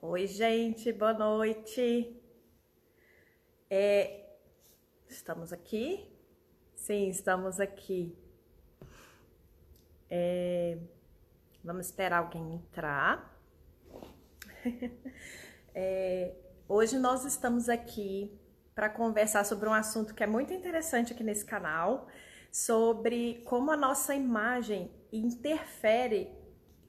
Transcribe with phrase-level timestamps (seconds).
[0.00, 2.16] Oi, gente, boa noite.
[3.68, 4.28] É,
[5.08, 6.08] estamos aqui?
[6.72, 8.16] Sim, estamos aqui.
[10.08, 10.78] É,
[11.64, 13.36] vamos esperar alguém entrar.
[15.80, 16.34] É,
[16.66, 18.36] hoje nós estamos aqui
[18.74, 22.08] para conversar sobre um assunto que é muito interessante aqui nesse canal,
[22.50, 26.37] sobre como a nossa imagem interfere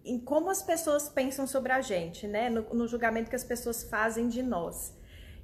[0.03, 2.49] em como as pessoas pensam sobre a gente, né?
[2.49, 4.97] No, no, julgamento que as pessoas fazem de nós.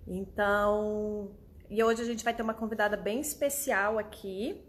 [0.08, 1.36] Então,
[1.70, 4.64] e hoje a gente vai ter uma convidada bem especial aqui,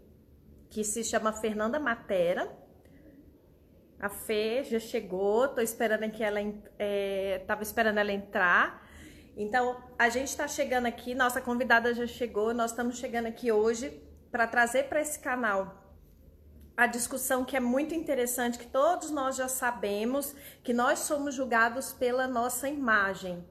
[0.69, 2.51] que se chama Fernanda Matera.
[3.99, 6.39] A Fê já chegou, tô esperando que ela
[6.77, 8.85] é, tava esperando ela entrar.
[9.35, 14.01] Então, a gente está chegando aqui, nossa convidada já chegou, nós estamos chegando aqui hoje
[14.31, 15.86] para trazer para esse canal
[16.77, 21.91] a discussão que é muito interessante, que todos nós já sabemos, que nós somos julgados
[21.91, 23.43] pela nossa imagem.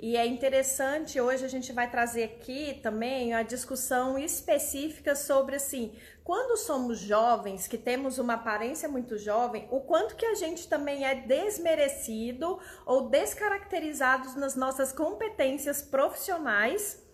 [0.00, 5.92] E é interessante, hoje a gente vai trazer aqui também a discussão específica sobre assim,
[6.22, 11.04] quando somos jovens, que temos uma aparência muito jovem, o quanto que a gente também
[11.04, 17.07] é desmerecido ou descaracterizado nas nossas competências profissionais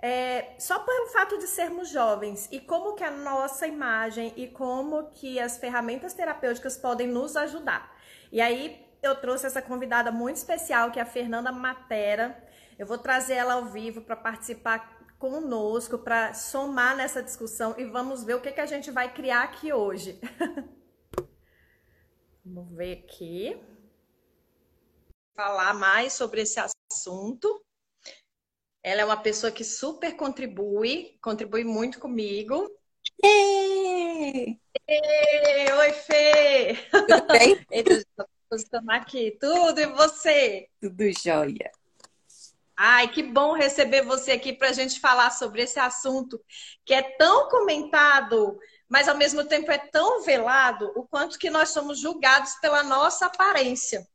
[0.00, 5.10] é, só pelo fato de sermos jovens e como que a nossa imagem e como
[5.10, 7.96] que as ferramentas terapêuticas podem nos ajudar.
[8.30, 12.44] E aí eu trouxe essa convidada muito especial que é a Fernanda Matera.
[12.78, 18.22] Eu vou trazer ela ao vivo para participar conosco, para somar nessa discussão e vamos
[18.22, 20.20] ver o que, que a gente vai criar aqui hoje.
[22.44, 23.60] vamos ver aqui.
[25.34, 27.64] Falar mais sobre esse assunto.
[28.88, 32.74] Ela é uma pessoa que super contribui, contribui muito comigo.
[33.22, 34.58] Ei!
[34.88, 36.88] Ei, oi, Fê!
[36.90, 37.66] Tudo bem?
[38.50, 39.36] Estamos aqui.
[39.38, 40.70] Tudo e você?
[40.80, 41.70] Tudo jóia.
[42.74, 46.42] Ai, que bom receber você aqui para a gente falar sobre esse assunto
[46.82, 48.58] que é tão comentado,
[48.88, 53.26] mas ao mesmo tempo é tão velado, o quanto que nós somos julgados pela nossa
[53.26, 54.08] aparência.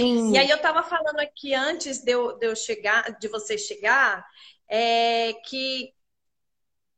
[0.00, 0.32] Sim.
[0.32, 4.24] E aí eu estava falando aqui antes de eu, de eu chegar, de você chegar,
[4.68, 5.94] é, que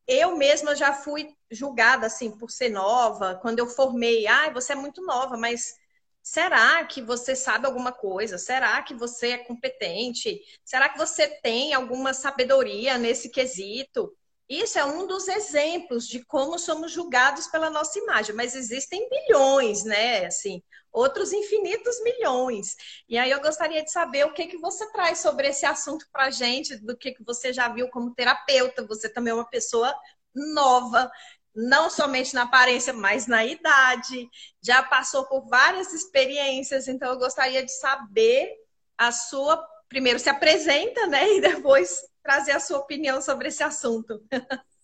[0.07, 3.37] eu mesma já fui julgada assim por ser nova.
[3.41, 5.75] Quando eu formei, ah, você é muito nova, mas
[6.23, 8.37] será que você sabe alguma coisa?
[8.37, 10.41] Será que você é competente?
[10.65, 14.13] Será que você tem alguma sabedoria nesse quesito?
[14.49, 19.85] Isso é um dos exemplos de como somos julgados pela nossa imagem, mas existem bilhões,
[19.85, 20.25] né?
[20.25, 22.76] Assim, outros infinitos milhões.
[23.09, 26.31] E aí eu gostaria de saber o que, que você traz sobre esse assunto para
[26.31, 28.87] gente, do que, que você já viu como terapeuta.
[28.87, 29.94] Você também é uma pessoa
[30.34, 31.10] nova,
[31.54, 34.28] não somente na aparência, mas na idade.
[34.62, 38.50] Já passou por várias experiências, então eu gostaria de saber
[38.97, 39.65] a sua.
[39.88, 41.37] Primeiro se apresenta, né?
[41.37, 44.22] E depois trazer a sua opinião sobre esse assunto.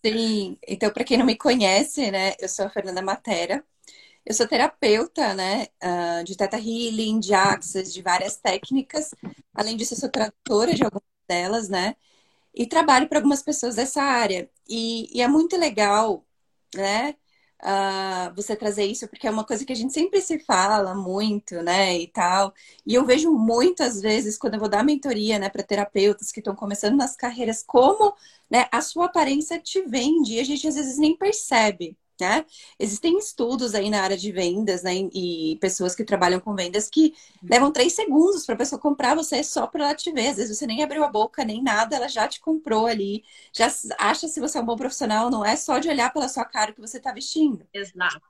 [0.03, 3.63] Sim, então, para quem não me conhece, né, eu sou a Fernanda Matera,
[4.25, 9.11] eu sou terapeuta, né, ah, de Teta Healing, de Access, de várias técnicas.
[9.53, 11.95] Além disso, eu sou tradutora de algumas delas, né?
[12.53, 14.49] E trabalho para algumas pessoas dessa área.
[14.67, 16.25] E, e é muito legal,
[16.75, 17.15] né?
[17.63, 21.55] Uh, você trazer isso, porque é uma coisa que a gente sempre se fala muito,
[21.63, 22.53] né, e tal.
[22.85, 26.55] E eu vejo muitas vezes, quando eu vou dar mentoria, né, para terapeutas que estão
[26.55, 28.15] começando nas carreiras, como,
[28.49, 31.97] né, a sua aparência te vende e a gente às vezes nem percebe.
[32.19, 32.45] Né?
[32.79, 34.93] Existem estudos aí na área de vendas, né?
[35.13, 39.43] E pessoas que trabalham com vendas que levam três segundos para a pessoa comprar você
[39.43, 40.29] só para ela te ver.
[40.29, 43.67] Às vezes você nem abriu a boca, nem nada, ela já te comprou ali, já
[43.99, 46.71] acha se você é um bom profissional, não é só de olhar pela sua cara
[46.71, 47.67] que você está vestindo.
[47.73, 48.21] Exato.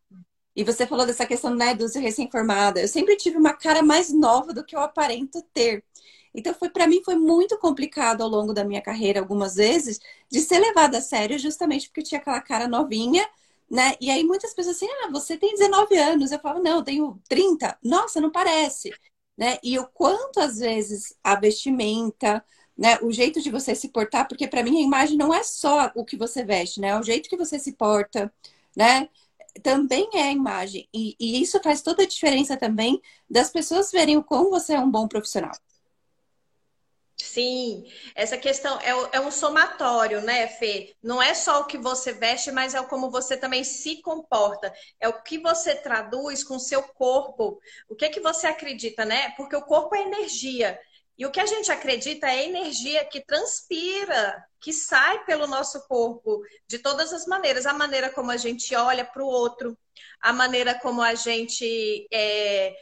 [0.55, 2.79] E você falou dessa questão, né, dos recém-formada.
[2.81, 5.83] Eu sempre tive uma cara mais nova do que eu aparento ter.
[6.33, 10.41] Então, foi para mim foi muito complicado ao longo da minha carreira, algumas vezes, de
[10.41, 13.27] ser levada a sério, justamente porque eu tinha aquela cara novinha
[13.69, 13.95] né?
[13.99, 16.31] E aí muitas pessoas assim, ah, você tem 19 anos.
[16.31, 17.77] Eu falo, não, eu tenho 30.
[17.83, 18.91] Nossa, não parece.
[19.37, 19.57] Né?
[19.63, 22.43] E o quanto às vezes a vestimenta,
[22.77, 25.91] né, o jeito de você se portar, porque para mim a imagem não é só
[25.95, 26.89] o que você veste, né?
[26.89, 28.31] É o jeito que você se porta,
[28.75, 29.09] né?
[29.63, 30.87] Também é a imagem.
[30.93, 34.79] E, e isso faz toda a diferença também das pessoas verem o quão você é
[34.79, 35.53] um bom profissional.
[37.17, 40.93] Sim, essa questão é, é, um somatório, né, Fê?
[41.01, 44.73] Não é só o que você veste, mas é como você também se comporta.
[44.99, 47.59] É o que você traduz com o seu corpo.
[47.87, 49.31] O que é que você acredita, né?
[49.37, 50.77] Porque o corpo é energia.
[51.17, 56.41] E o que a gente acredita é energia que transpira, que sai pelo nosso corpo
[56.67, 57.65] de todas as maneiras.
[57.65, 59.77] A maneira como a gente olha para o outro,
[60.19, 62.75] a maneira como a gente é,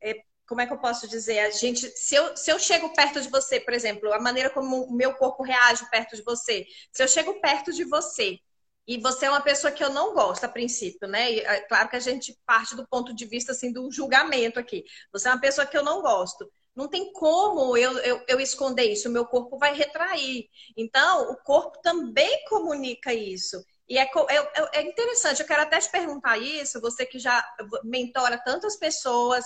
[0.00, 0.14] é,
[0.46, 1.40] como é que eu posso dizer?
[1.40, 4.84] A gente, se eu, se eu chego perto de você, por exemplo, a maneira como
[4.84, 8.38] o meu corpo reage perto de você, se eu chego perto de você
[8.86, 11.32] e você é uma pessoa que eu não gosto a princípio, né?
[11.32, 14.84] E, é claro que a gente parte do ponto de vista assim do julgamento aqui.
[15.12, 16.50] Você é uma pessoa que eu não gosto.
[16.76, 20.48] Não tem como eu, eu, eu esconder isso, o meu corpo vai retrair.
[20.76, 23.64] Então, o corpo também comunica isso.
[23.88, 27.46] E é, é, é, interessante, eu quero até te perguntar isso, você que já
[27.84, 29.44] mentora tantas pessoas,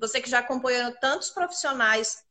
[0.00, 2.24] você que já acompanhou tantos profissionais,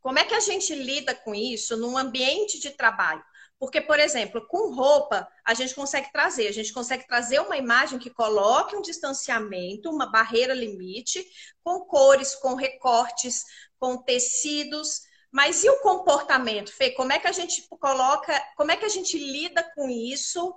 [0.00, 3.24] como é que a gente lida com isso num ambiente de trabalho?
[3.58, 7.98] Porque, por exemplo, com roupa, a gente consegue trazer, a gente consegue trazer uma imagem
[7.98, 11.26] que coloque um distanciamento, uma barreira limite,
[11.62, 13.44] com cores, com recortes,
[13.78, 15.02] com tecidos.
[15.30, 16.90] Mas e o comportamento, Fê?
[16.92, 20.54] Como é que a gente coloca, como é que a gente lida com isso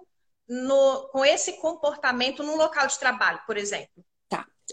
[0.47, 4.03] no, com esse comportamento no local de trabalho, por exemplo?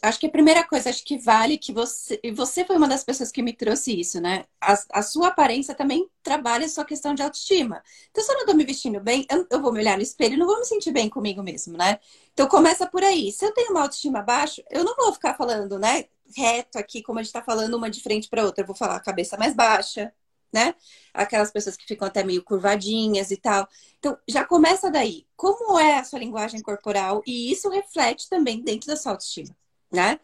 [0.02, 2.20] Acho que a primeira coisa, acho que vale que você.
[2.34, 4.44] Você foi uma das pessoas que me trouxe isso, né?
[4.60, 7.82] A, a, sua aparência também trabalha a sua questão de autoestima.
[8.10, 10.34] Então, se eu não tô me vestindo bem, eu, eu vou me olhar no espelho
[10.34, 11.98] e não vou me sentir bem comigo mesmo, né?
[12.32, 13.30] Então começa por aí.
[13.32, 16.06] Se eu tenho uma autoestima baixa, eu não vou ficar falando, né?
[16.36, 18.62] Reto aqui, como a gente tá falando, uma de frente para outra.
[18.62, 20.12] Eu vou falar a cabeça mais baixa,
[20.52, 20.74] né?
[21.14, 23.68] Aquelas pessoas que ficam até meio curvadinhas e tal.
[23.98, 25.26] Então, já começa daí.
[25.36, 27.22] Como é a sua linguagem corporal?
[27.26, 29.54] E isso reflete também dentro da sua autoestima,
[29.92, 30.20] né?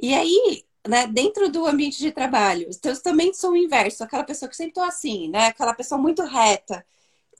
[0.00, 4.04] E aí, né, dentro do ambiente de trabalho, os teus também são o inverso.
[4.04, 5.46] Aquela pessoa que sempre tô assim, né?
[5.46, 6.84] Aquela pessoa muito reta.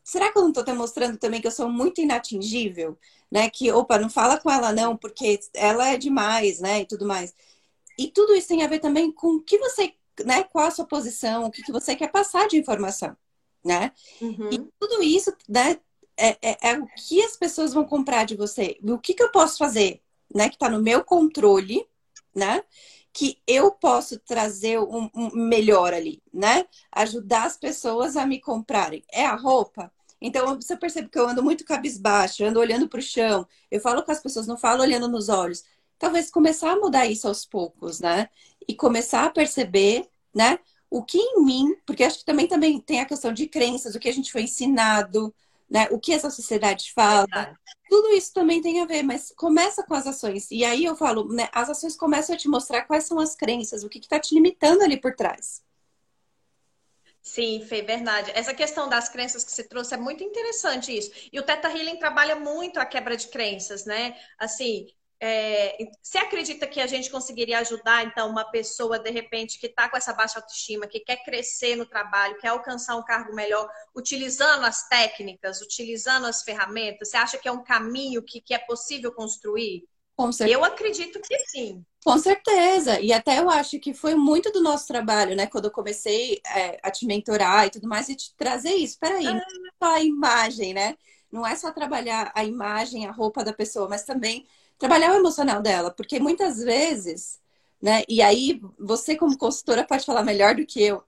[0.04, 2.98] Será que eu não tô te mostrando também que eu sou muito inatingível?
[3.30, 3.50] Né?
[3.50, 6.80] Que, opa, não fala com ela não, porque ela é demais, né?
[6.80, 7.34] E tudo mais.
[7.98, 9.94] E tudo isso tem a ver também com o que você
[10.24, 13.16] né, qual a sua posição, o que, que você quer passar de informação,
[13.64, 13.92] né?
[14.20, 14.50] Uhum.
[14.50, 15.78] E tudo isso, né,
[16.16, 18.78] é, é, é, o que as pessoas vão comprar de você.
[18.82, 20.00] O que, que eu posso fazer,
[20.34, 21.86] né, que está no meu controle,
[22.34, 22.62] né?
[23.12, 26.66] Que eu posso trazer um, um melhor ali, né?
[26.92, 29.02] Ajudar as pessoas a me comprarem.
[29.12, 29.92] É a roupa?
[30.20, 33.46] Então, você percebe que eu ando muito cabisbaixo, ando olhando para o chão.
[33.70, 35.64] Eu falo com as pessoas, não falo olhando nos olhos.
[35.98, 38.28] Talvez começar a mudar isso aos poucos, né?
[38.68, 40.58] e começar a perceber, né?
[40.90, 43.98] O que em mim, porque acho que também, também tem a questão de crenças, o
[43.98, 45.34] que a gente foi ensinado,
[45.68, 45.88] né?
[45.90, 47.26] O que essa sociedade fala.
[47.26, 47.56] Verdade.
[47.88, 50.50] Tudo isso também tem a ver, mas começa com as ações.
[50.50, 51.48] E aí eu falo, né?
[51.52, 54.82] As ações começam a te mostrar quais são as crenças, o que está te limitando
[54.82, 55.62] ali por trás.
[57.20, 58.30] Sim, Fê, verdade.
[58.34, 61.10] Essa questão das crenças que você trouxe é muito interessante isso.
[61.30, 64.16] E o Teta Healing trabalha muito a quebra de crenças, né?
[64.38, 64.86] Assim,
[65.20, 69.88] é, você acredita que a gente conseguiria ajudar, então, uma pessoa, de repente, que está
[69.88, 74.64] com essa baixa autoestima, que quer crescer no trabalho, quer alcançar um cargo melhor, utilizando
[74.64, 77.10] as técnicas, utilizando as ferramentas?
[77.10, 79.84] Você acha que é um caminho que, que é possível construir?
[80.16, 80.58] Com certeza.
[80.58, 81.84] Eu acredito que sim.
[82.04, 83.00] Com certeza.
[83.00, 85.46] E até eu acho que foi muito do nosso trabalho, né?
[85.46, 88.98] Quando eu comecei é, a te mentorar e tudo mais, e te trazer isso.
[88.98, 89.32] Peraí, ah.
[89.32, 90.96] não é só a imagem, né?
[91.30, 94.46] Não é só trabalhar a imagem, a roupa da pessoa, mas também
[94.78, 97.40] trabalhar o emocional dela, porque muitas vezes,
[97.82, 98.02] né?
[98.08, 101.02] E aí você como consultora pode falar melhor do que eu.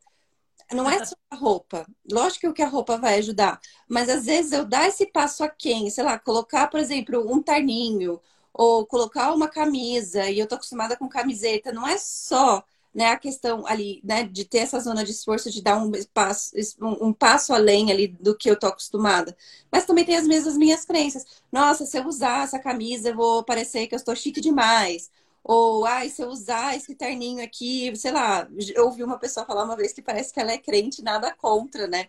[0.73, 1.85] Não é só a roupa.
[2.11, 5.91] Lógico que a roupa vai ajudar, mas às vezes eu dar esse passo a quem,
[5.91, 8.21] sei lá, colocar, por exemplo, um terninho
[8.53, 12.65] ou colocar uma camisa e eu tô acostumada com camiseta, não é só
[12.95, 16.53] né, a questão ali, né, de ter essa zona de esforço, de dar um passo,
[16.83, 19.37] um passo além ali do que eu tô acostumada.
[19.71, 21.25] Mas também tem as mesmas minhas crenças.
[21.53, 25.11] Nossa, se eu usar essa camisa, eu vou parecer que eu estou chique demais.
[25.43, 29.65] Ou, ai, se eu usar esse terninho aqui, sei lá, eu ouvi uma pessoa falar
[29.65, 32.09] uma vez que parece que ela é crente, nada contra, né?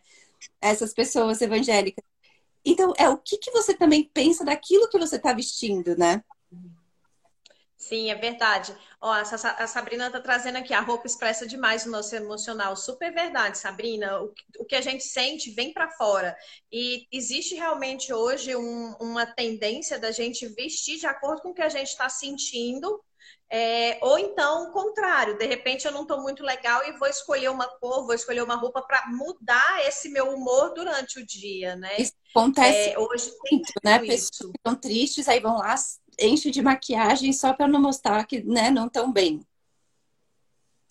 [0.62, 2.04] Essas pessoas evangélicas.
[2.66, 6.24] Então, é o que, que você também pensa daquilo que você está vestindo, né?
[7.92, 8.74] Sim, é verdade.
[9.02, 12.74] Ó, a Sabrina está trazendo aqui, a roupa expressa demais o nosso emocional.
[12.78, 14.22] Super verdade, Sabrina.
[14.58, 16.34] O, que a gente sente vem para fora.
[16.72, 21.62] E existe realmente hoje um, uma tendência da gente vestir de acordo com o que
[21.62, 23.04] a gente está sentindo.
[23.50, 27.50] É, ou então o contrário, de repente eu não estou muito legal e vou escolher
[27.50, 31.90] uma cor, vou escolher uma roupa para mudar esse meu humor durante o dia, né?
[32.00, 34.00] Isso acontece é, hoje muito, né?
[34.00, 35.76] Pessoas que estão tristes, aí vão lá,
[36.22, 39.46] enche de maquiagem só para não mostrar que né, não tão bem.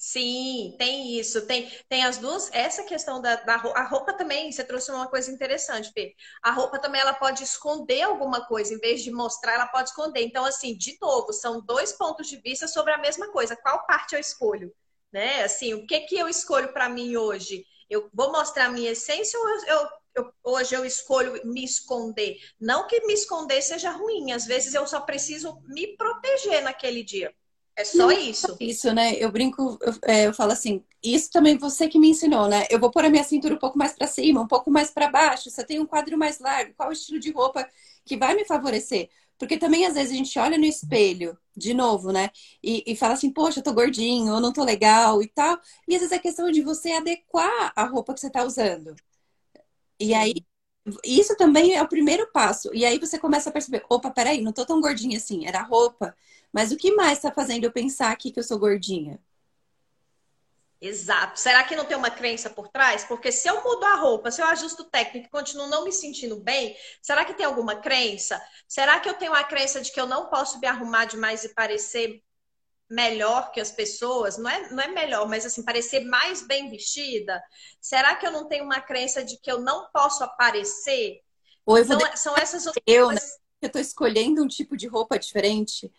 [0.01, 1.47] Sim, tem isso.
[1.47, 2.49] Tem, tem as duas.
[2.55, 6.15] Essa questão da, da a roupa também, você trouxe uma coisa interessante, Fê.
[6.43, 10.23] A roupa também ela pode esconder alguma coisa, em vez de mostrar, ela pode esconder.
[10.23, 13.55] Então, assim, de novo, são dois pontos de vista sobre a mesma coisa.
[13.55, 14.73] Qual parte eu escolho?
[15.13, 15.43] Né?
[15.45, 17.67] Assim, o que, que eu escolho para mim hoje?
[17.91, 22.39] Eu vou mostrar a minha essência ou eu, eu eu, hoje eu escolho me esconder.
[22.61, 27.35] Não que me esconder seja ruim, às vezes eu só preciso me proteger naquele dia.
[27.77, 28.57] É só isso.
[28.61, 29.15] Isso, né?
[29.15, 32.67] Eu brinco, eu, é, eu, falo assim, isso também você que me ensinou, né?
[32.69, 35.11] Eu vou pôr a minha cintura um pouco mais para cima, um pouco mais para
[35.11, 35.51] baixo.
[35.51, 37.67] Se eu tenho um quadro mais largo, qual o estilo de roupa
[38.05, 39.09] que vai me favorecer?
[39.39, 42.29] Porque também às vezes a gente olha no espelho, de novo, né?
[42.63, 45.59] E, e fala assim, poxa, eu tô gordinho, ou não tô legal e tal.
[45.89, 48.95] E às vezes é questão de você adequar a roupa que você tá usando.
[50.01, 50.35] E aí,
[51.05, 52.71] isso também é o primeiro passo.
[52.75, 56.17] E aí você começa a perceber, opa, peraí, não tô tão gordinha assim, era roupa.
[56.53, 59.21] Mas o que mais está fazendo eu pensar aqui que eu sou gordinha?
[60.81, 61.39] Exato.
[61.39, 63.05] Será que não tem uma crença por trás?
[63.05, 66.37] Porque se eu mudo a roupa, se eu ajusto técnica e continuo não me sentindo
[66.41, 68.43] bem, será que tem alguma crença?
[68.67, 71.55] Será que eu tenho a crença de que eu não posso me arrumar demais e
[71.55, 72.23] parecer
[72.91, 74.37] melhor que as pessoas?
[74.37, 77.41] Não é, não é melhor, mas assim, parecer mais bem vestida?
[77.81, 81.21] Será que eu não tenho uma crença de que eu não posso aparecer?
[81.65, 83.19] Ou eu vou então, são essas outras eu, né?
[83.63, 85.91] eu estou escolhendo um tipo de roupa diferente.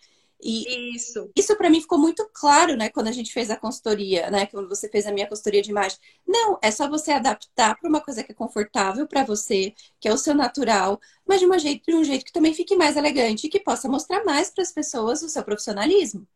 [0.43, 4.29] E isso, isso para mim ficou muito claro, né, quando a gente fez a consultoria,
[4.31, 5.99] né, quando você fez a minha consultoria de imagem.
[6.27, 10.13] Não, é só você adaptar para uma coisa que é confortável para você, que é
[10.13, 13.45] o seu natural, mas de, uma jeito, de um jeito que também fique mais elegante
[13.45, 16.27] e que possa mostrar mais para as pessoas o seu profissionalismo.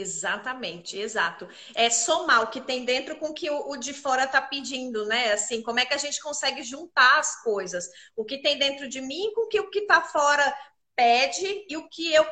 [0.00, 1.48] Exatamente, exato.
[1.74, 5.32] É somar o que tem dentro com o que o, de fora está pedindo, né?
[5.32, 7.88] Assim, como é que a gente consegue juntar as coisas?
[8.14, 10.56] O que tem dentro de mim com o que o que está fora
[10.94, 12.24] pede e o que eu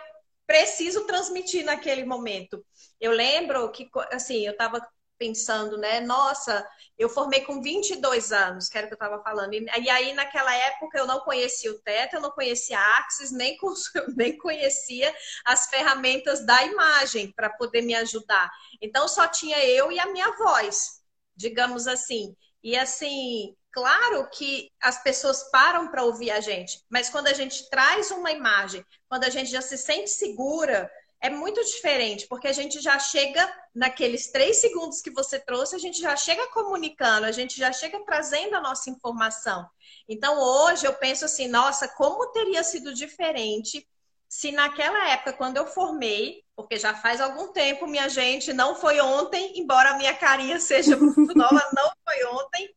[0.47, 2.65] preciso transmitir naquele momento.
[3.01, 4.81] Eu lembro que, assim, eu estava
[5.19, 6.01] pensando, né?
[6.01, 6.67] Nossa,
[6.99, 9.55] eu formei com 22 anos, que era o que eu estava falando.
[9.55, 13.31] E, e, aí, naquela época, eu não conhecia o Teto, eu não conhecia a Axis,
[13.33, 13.57] nem,
[14.17, 18.51] nem conhecia as ferramentas da imagem para poder me ajudar.
[18.81, 21.01] Então, só tinha eu e a minha voz,
[21.37, 22.35] digamos assim.
[22.63, 27.69] E assim, claro que as pessoas param para ouvir a gente, mas quando a gente
[27.71, 32.53] traz uma imagem, quando a gente já se sente segura, é muito diferente, porque a
[32.53, 37.33] gente já chega naqueles três segundos que você trouxe, a gente já chega comunicando, a
[37.33, 39.69] gente já chega trazendo a nossa informação.
[40.09, 43.87] Então hoje eu penso assim, nossa, como teria sido diferente
[44.29, 49.01] se naquela época, quando eu formei, porque já faz algum tempo, minha gente, não foi
[49.01, 52.75] ontem, embora a minha carinha seja muito nova, não foi ontem.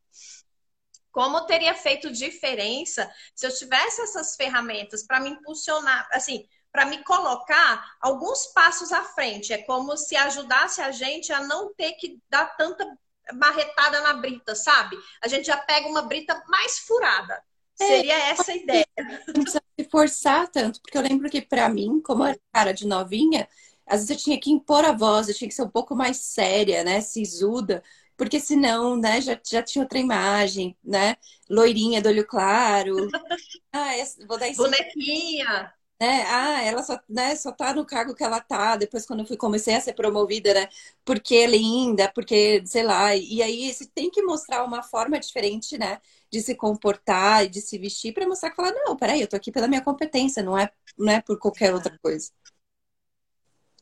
[1.12, 7.04] Como teria feito diferença se eu tivesse essas ferramentas para me impulsionar, assim, para me
[7.04, 9.54] colocar alguns passos à frente.
[9.54, 12.86] É como se ajudasse a gente a não ter que dar tanta
[13.34, 14.98] barretada na brita, sabe?
[15.22, 17.42] A gente já pega uma brita mais furada.
[17.80, 18.86] É, Seria essa a ideia.
[19.28, 22.74] Não precisa se forçar tanto, porque eu lembro que para mim, como eu era cara
[22.74, 23.48] de novinha,
[23.86, 26.18] às vezes eu tinha que impor a voz, eu tinha que ser um pouco mais
[26.18, 27.82] séria, né, sisuda,
[28.18, 31.16] porque senão, né, já, já tinha outra imagem, né?
[31.50, 32.96] Loirinha do olho claro.
[33.72, 33.92] Ah,
[34.28, 34.62] vou dar isso.
[34.64, 35.72] Bonequinha.
[36.02, 36.24] Né?
[36.28, 38.78] Ah, ela só, né, só tá no cargo que ela tá.
[38.78, 40.70] Depois, quando eu fui, comecei a ser promovida, né?
[41.04, 43.14] Porque é linda, porque, sei lá.
[43.16, 46.00] E aí, você tem que mostrar uma forma diferente, né?
[46.32, 49.36] De se comportar e de se vestir para mostrar que falar, não, peraí, eu tô
[49.36, 52.32] aqui pela minha competência, não é, não é por qualquer outra coisa.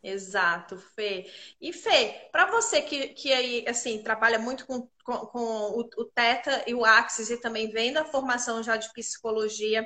[0.09, 1.29] Exato, Fê.
[1.59, 6.05] E Fê, para você que, que aí, assim, trabalha muito com, com, com o, o,
[6.05, 9.85] Teta e o Axis e também vem da formação já de psicologia,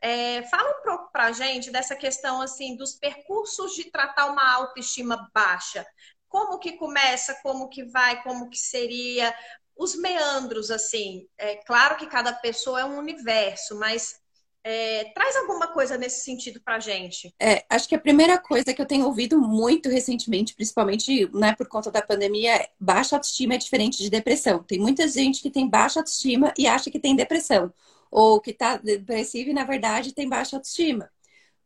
[0.00, 4.54] é, fala um pouco para a gente dessa questão, assim, dos percursos de tratar uma
[4.54, 5.84] autoestima baixa.
[6.28, 9.34] Como que começa, como que vai, como que seria,
[9.76, 11.28] os meandros, assim.
[11.36, 14.20] É claro que cada pessoa é um universo, mas
[14.68, 17.32] é, traz alguma coisa nesse sentido para gente.
[17.40, 21.68] É, acho que a primeira coisa que eu tenho ouvido muito recentemente, principalmente né, por
[21.68, 24.64] conta da pandemia, é baixa autoestima é diferente de depressão.
[24.64, 27.72] Tem muita gente que tem baixa autoestima e acha que tem depressão.
[28.10, 31.08] Ou que está depressivo e, na verdade, tem baixa autoestima.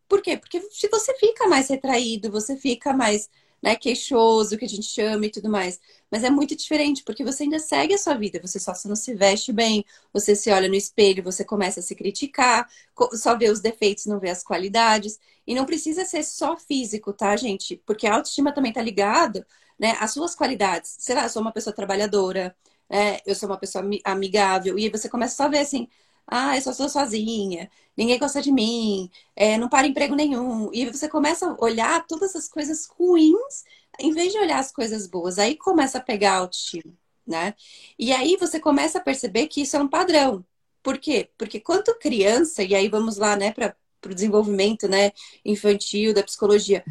[0.06, 0.36] Por quê?
[0.36, 3.30] Porque se você fica mais retraído, você fica mais
[3.62, 5.80] né, queixoso, que a gente chama e tudo mais.
[6.10, 9.14] Mas é muito diferente, porque você ainda segue a sua vida, você só não se
[9.14, 12.68] veste bem, você se olha no espelho, você começa a se criticar,
[13.14, 15.18] só vê os defeitos, não vê as qualidades.
[15.46, 17.76] E não precisa ser só físico, tá, gente?
[17.86, 19.44] Porque a autoestima também tá ligado,
[19.78, 20.96] né, às suas qualidades.
[20.98, 22.54] Sei lá, eu sou uma pessoa trabalhadora,
[22.88, 25.88] né, eu sou uma pessoa amigável, e aí você começa só a ver assim,
[26.30, 30.70] ah, eu só sou sozinha, ninguém gosta de mim, é, não para emprego nenhum.
[30.72, 33.64] E você começa a olhar todas as coisas ruins
[33.98, 35.38] em vez de olhar as coisas boas.
[35.38, 36.92] Aí começa a pegar autoestima,
[37.26, 37.54] né?
[37.98, 40.44] E aí você começa a perceber que isso é um padrão.
[40.82, 41.30] Por quê?
[41.36, 45.12] Porque quanto criança, e aí vamos lá, né, para o desenvolvimento né,
[45.44, 46.84] infantil da psicologia,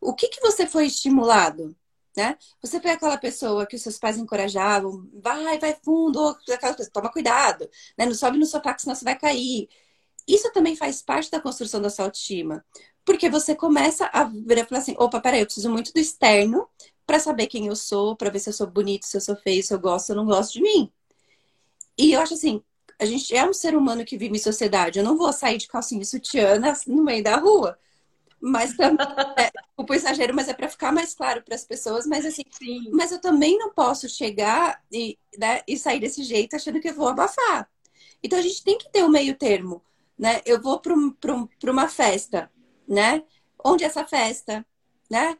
[0.00, 1.76] o que, que você foi estimulado?
[2.16, 2.36] Né?
[2.62, 7.68] Você pega aquela pessoa que os seus pais encorajavam, vai, vai fundo, aquela toma cuidado,
[7.98, 8.06] né?
[8.06, 9.68] Não sobe no sofá, senão você vai cair.
[10.26, 12.64] Isso também faz parte da construção da sua autoestima.
[13.04, 14.28] Porque você começa a
[14.66, 16.68] falar assim: opa, peraí, eu preciso muito do externo
[17.06, 19.62] para saber quem eu sou, para ver se eu sou bonito, se eu sou feio,
[19.62, 20.92] se eu gosto ou não gosto de mim.
[21.96, 22.62] E eu acho assim,
[22.98, 24.98] a gente é um ser humano que vive em sociedade.
[24.98, 27.78] Eu não vou sair de calcinha e sutiã no meio da rua.
[28.48, 32.06] Mas é, o exagero, mas é para ficar mais claro para as pessoas.
[32.06, 32.90] Mas assim, Sim.
[32.92, 36.94] mas eu também não posso chegar e, né, e sair desse jeito achando que eu
[36.94, 37.68] vou abafar.
[38.22, 39.82] Então a gente tem que ter o um meio termo,
[40.16, 40.40] né?
[40.46, 40.94] Eu vou para
[41.72, 42.48] uma festa,
[42.86, 43.24] né?
[43.64, 44.64] Onde é essa festa,
[45.10, 45.36] né?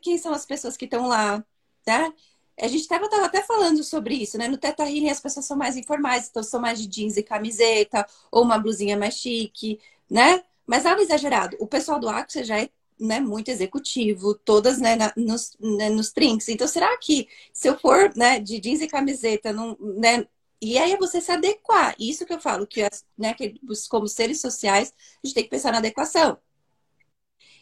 [0.00, 1.44] Quem são as pessoas que estão lá,
[1.86, 2.12] né?
[2.58, 4.48] A gente estava até falando sobre isso, né?
[4.48, 8.06] No Teta Healing as pessoas são mais informais, então são mais de jeans e camiseta,
[8.32, 9.78] ou uma blusinha mais chique,
[10.10, 10.42] né?
[10.70, 11.56] Mas nada exagerado.
[11.58, 16.12] O pessoal do Axia já é né, muito executivo, todas né, na, nos, né, nos
[16.12, 16.48] trinks.
[16.48, 20.24] Então, será que se eu for né, de jeans e camiseta, não, né,
[20.62, 21.96] e aí é você se adequar.
[21.98, 23.56] Isso que eu falo, que, né, que
[23.88, 26.38] como seres sociais, a gente tem que pensar na adequação.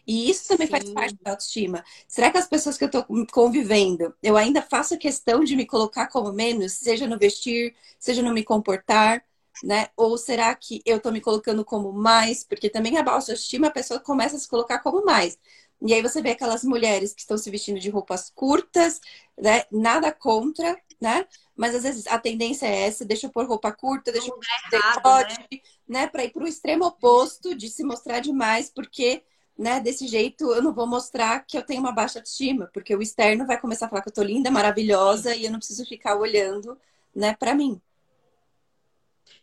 [0.07, 0.71] E isso também Sim.
[0.73, 1.83] faz parte da autoestima.
[2.07, 6.09] Será que as pessoas que eu estou convivendo, eu ainda faço questão de me colocar
[6.09, 9.25] como menos, seja no vestir, seja no me comportar,
[9.63, 9.89] né?
[9.97, 12.45] Ou será que eu estou me colocando como mais?
[12.45, 15.39] Porque também a autoestima, a pessoa começa a se colocar como mais.
[15.81, 19.01] E aí você vê aquelas mulheres que estão se vestindo de roupas curtas,
[19.41, 19.65] né?
[19.71, 21.27] Nada contra, né?
[21.57, 24.45] Mas às vezes a tendência é essa, deixa eu pôr roupa curta, deixa eu pôr
[24.71, 25.59] decote, né?
[25.89, 26.07] né?
[26.09, 29.23] Para ir para o extremo oposto de se mostrar demais, porque
[29.57, 33.03] né, desse jeito eu não vou mostrar que eu tenho uma baixa autoestima, porque o
[33.03, 36.17] externo vai começar a falar que eu tô linda, maravilhosa e eu não preciso ficar
[36.17, 36.79] olhando,
[37.15, 37.81] né, para mim.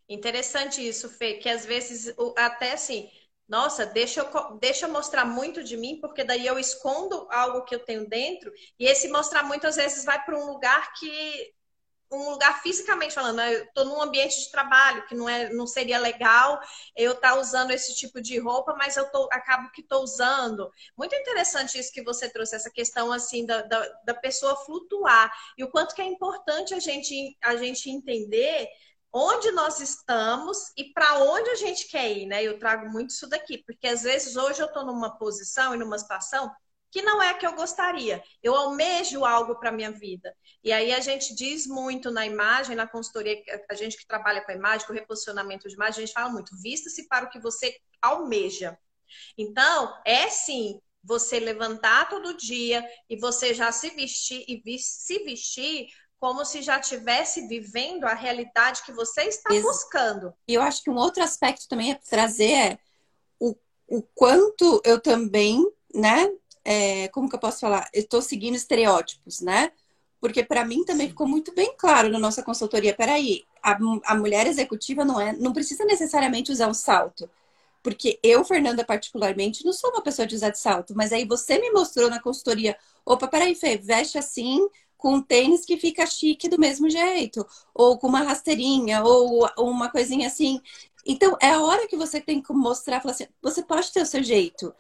[0.08, 3.10] Interessante isso, Fê, que às vezes até assim,
[3.48, 7.74] nossa, deixa eu, deixa eu mostrar muito de mim, porque daí eu escondo algo que
[7.74, 11.54] eu tenho dentro, e esse mostrar muito às vezes vai para um lugar que
[12.12, 13.56] um lugar fisicamente falando, né?
[13.56, 16.60] eu estou num ambiente de trabalho que não, é, não seria legal
[16.96, 20.72] eu estar tá usando esse tipo de roupa, mas eu tô, acabo que estou usando.
[20.98, 25.64] Muito interessante isso que você trouxe, essa questão assim da, da, da, pessoa flutuar e
[25.64, 28.70] o quanto que é importante a gente, a gente entender
[29.18, 32.44] onde nós estamos e para onde a gente quer ir, né?
[32.44, 35.98] Eu trago muito isso daqui, porque às vezes hoje eu estou numa posição e numa
[35.98, 36.52] situação
[36.92, 38.22] que não é a que eu gostaria.
[38.44, 40.36] Eu almejo algo para minha vida.
[40.62, 44.52] E aí a gente diz muito na imagem, na consultoria, a gente que trabalha com
[44.52, 47.40] a imagem, com o reposicionamento de imagem, a gente fala muito, vista-se para o que
[47.40, 48.78] você almeja.
[49.38, 55.88] Então, é sim você levantar todo dia e você já se vestir e se vestir
[56.26, 59.62] como se já estivesse vivendo a realidade que você está Isso.
[59.62, 60.34] buscando.
[60.48, 62.80] E eu acho que um outro aspecto também é trazer é
[63.40, 63.56] o,
[63.88, 66.28] o quanto eu também, né,
[66.64, 67.88] é, como que eu posso falar?
[67.94, 69.72] Estou seguindo estereótipos, né?
[70.20, 71.12] Porque para mim também Sim.
[71.12, 72.96] ficou muito bem claro na nossa consultoria.
[72.96, 77.30] Peraí, a, a mulher executiva não é, não precisa necessariamente usar um salto.
[77.84, 81.60] Porque eu, Fernanda, particularmente, não sou uma pessoa de usar de salto, mas aí você
[81.60, 84.68] me mostrou na consultoria, opa, peraí, Fê, veste assim,
[85.06, 89.92] com um tênis que fica chique do mesmo jeito, ou com uma rasteirinha, ou uma
[89.92, 90.60] coisinha assim.
[91.06, 94.06] Então, é a hora que você tem que mostrar, falar assim, você pode ter o
[94.06, 94.74] seu jeito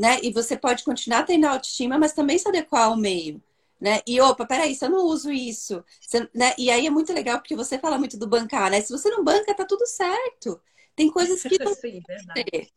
[0.00, 0.18] né?
[0.22, 3.42] E você pode continuar tendo autoestima, mas também se adequar ao meio.
[3.78, 4.00] Né?
[4.06, 5.84] E opa, peraí, se eu não uso isso.
[6.00, 6.54] Você, né?
[6.56, 8.80] E aí é muito legal porque você fala muito do bancar, né?
[8.80, 10.58] Se você não banca, tá tudo certo.
[10.96, 12.72] Tem coisas que não Sim, verdade.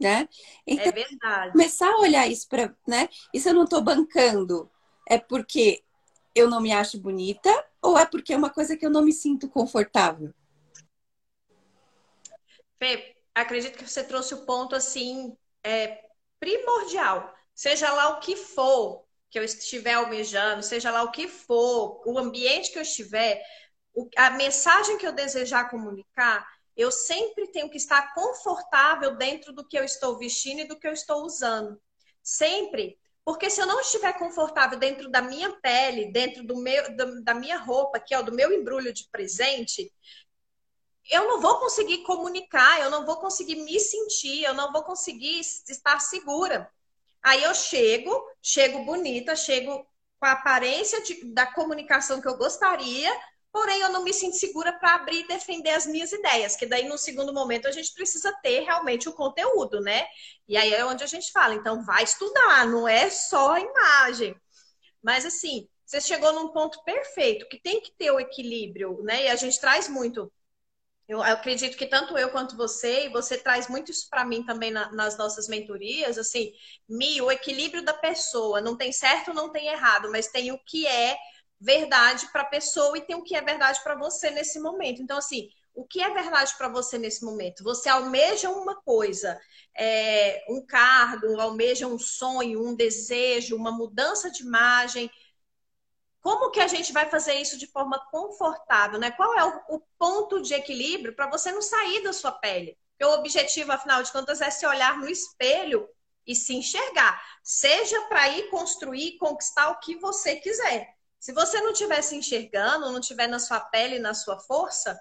[0.00, 0.28] né?
[0.64, 1.52] Então, é verdade.
[1.52, 3.08] começar a olhar isso para, né?
[3.34, 4.70] E se eu não tô bancando,
[5.08, 5.82] é porque
[6.34, 9.12] eu não me acho bonita ou é porque é uma coisa que eu não me
[9.12, 10.32] sinto confortável?
[12.78, 16.04] Fê, acredito que você trouxe o ponto assim é,
[16.38, 17.32] primordial.
[17.54, 22.18] Seja lá o que for que eu estiver almejando, seja lá o que for, o
[22.18, 23.42] ambiente que eu estiver,
[24.14, 29.78] a mensagem que eu desejar comunicar, eu sempre tenho que estar confortável dentro do que
[29.78, 31.80] eu estou vestindo e do que eu estou usando.
[32.22, 32.98] Sempre.
[33.24, 36.84] Porque se eu não estiver confortável dentro da minha pele, dentro do meu,
[37.22, 39.92] da minha roupa, que é do meu embrulho de presente,
[41.10, 45.40] eu não vou conseguir comunicar, eu não vou conseguir me sentir, eu não vou conseguir
[45.40, 46.68] estar segura.
[47.22, 48.10] Aí eu chego,
[48.42, 49.86] chego bonita, chego
[50.18, 53.10] com a aparência de, da comunicação que eu gostaria,
[53.52, 56.88] porém eu não me sinto segura para abrir e defender as minhas ideias, que daí
[56.88, 60.06] no segundo momento a gente precisa ter realmente o conteúdo, né?
[60.48, 64.34] E aí é onde a gente fala, então vai estudar, não é só a imagem.
[65.02, 69.24] Mas assim, você chegou num ponto perfeito, que tem que ter o equilíbrio, né?
[69.24, 70.32] E a gente traz muito
[71.08, 74.70] eu acredito que tanto eu quanto você, e você traz muito isso para mim também
[74.70, 76.52] na, nas nossas mentorias, assim,
[76.88, 80.86] Mi, o equilíbrio da pessoa, não tem certo, não tem errado, mas tem o que
[80.86, 81.18] é
[81.62, 85.02] verdade para a pessoa e tem o que é verdade para você nesse momento.
[85.02, 87.64] Então, assim, O que é verdade para você nesse momento?
[87.64, 89.40] Você almeja uma coisa,
[89.74, 95.10] é, um cargo, almeja um sonho, um desejo, uma mudança de imagem.
[96.20, 99.10] Como que a gente vai fazer isso de forma confortável, né?
[99.10, 102.78] Qual é o, o ponto de equilíbrio para você não sair da sua pele?
[102.90, 105.88] Porque o objetivo, afinal de contas, é se olhar no espelho
[106.26, 107.20] e se enxergar.
[107.42, 110.94] Seja para ir construir, conquistar o que você quiser.
[111.22, 115.00] Se você não estiver se enxergando, não estiver na sua pele, na sua força,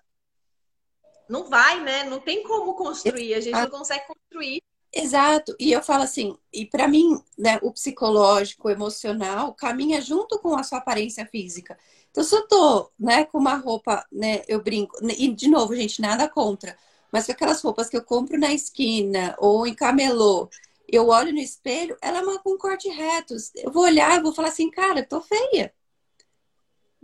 [1.28, 2.04] não vai, né?
[2.04, 3.34] Não tem como construir.
[3.34, 4.62] A gente não consegue construir.
[4.94, 5.56] Exato.
[5.60, 10.56] E eu falo assim, e para mim, né, o psicológico, o emocional, caminha junto com
[10.56, 11.76] a sua aparência física.
[12.12, 16.00] Então, se eu tô, né, com uma roupa, né, eu brinco, e de novo, gente,
[16.04, 16.78] nada contra,
[17.12, 20.52] mas com aquelas roupas que eu compro na esquina ou em camelô,
[20.88, 23.36] eu olho no espelho, ela é uma com corte reto.
[23.56, 25.74] Eu vou olhar, eu vou falar assim, cara, tô feia.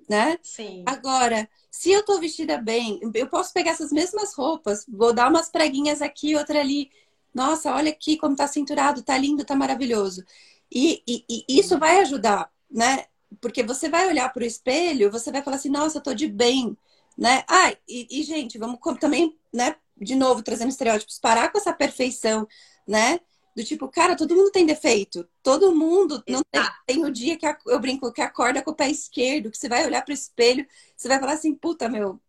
[0.08, 0.40] Né?
[0.42, 0.84] Sim.
[0.86, 5.50] Agora, se eu tô vestida bem, eu posso pegar essas mesmas roupas, vou dar umas
[5.50, 6.90] preguinhas aqui, outra ali.
[7.34, 10.24] Nossa, olha aqui como tá cinturado, tá lindo, tá maravilhoso.
[10.72, 13.06] E, e, e isso vai ajudar, né?
[13.42, 16.28] Porque você vai olhar para o espelho, você vai falar assim, nossa, eu tô de
[16.28, 16.78] bem,
[17.18, 17.44] né?
[17.50, 19.76] Ah, e, e gente, vamos também, né?
[20.00, 22.48] De novo, trazendo estereótipos, parar com essa perfeição,
[22.88, 23.20] né?
[23.58, 25.28] Do tipo, cara, todo mundo tem defeito.
[25.42, 28.88] Todo mundo não tem, tem o dia que eu brinco que acorda com o pé
[28.88, 30.64] esquerdo, que você vai olhar pro espelho,
[30.96, 32.20] você vai falar assim, puta, meu,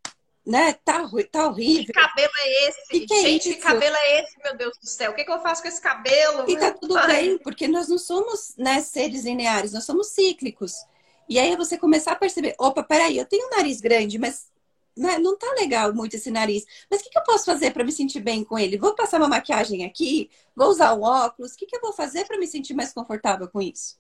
[0.47, 0.73] né?
[0.73, 1.85] Tá, tá horrível.
[1.85, 2.89] Que cabelo é esse?
[2.89, 5.11] Que que é Gente, que cabelo é esse, meu Deus do céu?
[5.11, 6.49] O que, que eu faço com esse cabelo?
[6.49, 10.77] E tá tudo bem, porque nós não somos né, seres lineares, nós somos cíclicos.
[11.29, 14.47] E aí você começar a perceber, opa, peraí, eu tenho um nariz grande, mas
[14.99, 16.65] não tá legal muito esse nariz.
[16.91, 18.79] Mas o que, que eu posso fazer para me sentir bem com ele?
[18.79, 20.31] Vou passar uma maquiagem aqui?
[20.55, 21.53] Vou usar um óculos?
[21.53, 23.99] O que, que eu vou fazer para me sentir mais confortável com isso?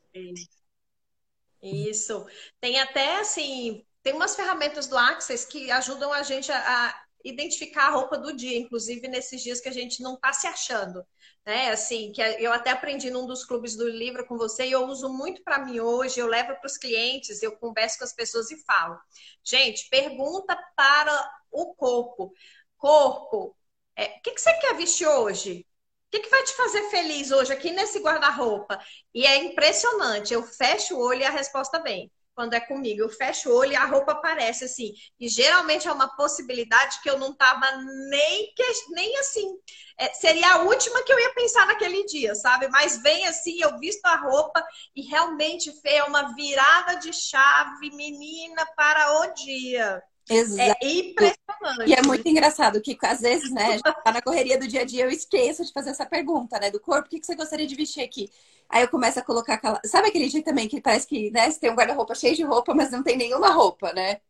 [1.63, 2.27] Isso.
[2.61, 7.89] Tem até assim, tem umas ferramentas do Access que ajudam a gente a, a identificar
[7.89, 11.05] a roupa do dia, inclusive nesses dias que a gente não está se achando
[11.49, 11.71] né?
[11.71, 15.09] Assim, que eu até aprendi num dos clubes do livro com você e eu uso
[15.09, 18.63] muito para mim hoje, eu levo para os clientes, eu converso com as pessoas e
[18.65, 18.99] falo.
[19.43, 22.35] Gente, pergunta para o corpo.
[22.77, 23.57] Corpo,
[23.97, 25.67] é, o que, que você quer vestir hoje?
[26.09, 28.79] O que, que vai te fazer feliz hoje aqui nesse guarda-roupa?
[29.15, 33.01] E é impressionante, eu fecho o olho e a resposta vem quando é comigo.
[33.01, 34.95] Eu fecho o olho e a roupa aparece assim.
[35.19, 37.67] E geralmente é uma possibilidade que eu não tava
[38.09, 39.57] nem, que, nem assim.
[39.99, 42.69] É, seria a última que eu ia pensar naquele dia, sabe?
[42.69, 48.65] Mas vem assim, eu visto a roupa e realmente é uma virada de chave, menina,
[48.77, 50.01] para o dia.
[50.31, 50.79] Exato.
[50.81, 51.89] É impressionante.
[51.89, 55.07] E é muito engraçado que, às vezes, né, tá na correria do dia a dia,
[55.07, 56.71] eu esqueço de fazer essa pergunta, né?
[56.71, 58.31] Do corpo, o que você gostaria de vestir aqui?
[58.69, 59.81] Aí eu começo a colocar aquela.
[59.85, 62.75] Sabe aquele dia também que parece que, né, você tem um guarda-roupa cheio de roupa,
[62.75, 64.21] mas não tem nenhuma roupa, né?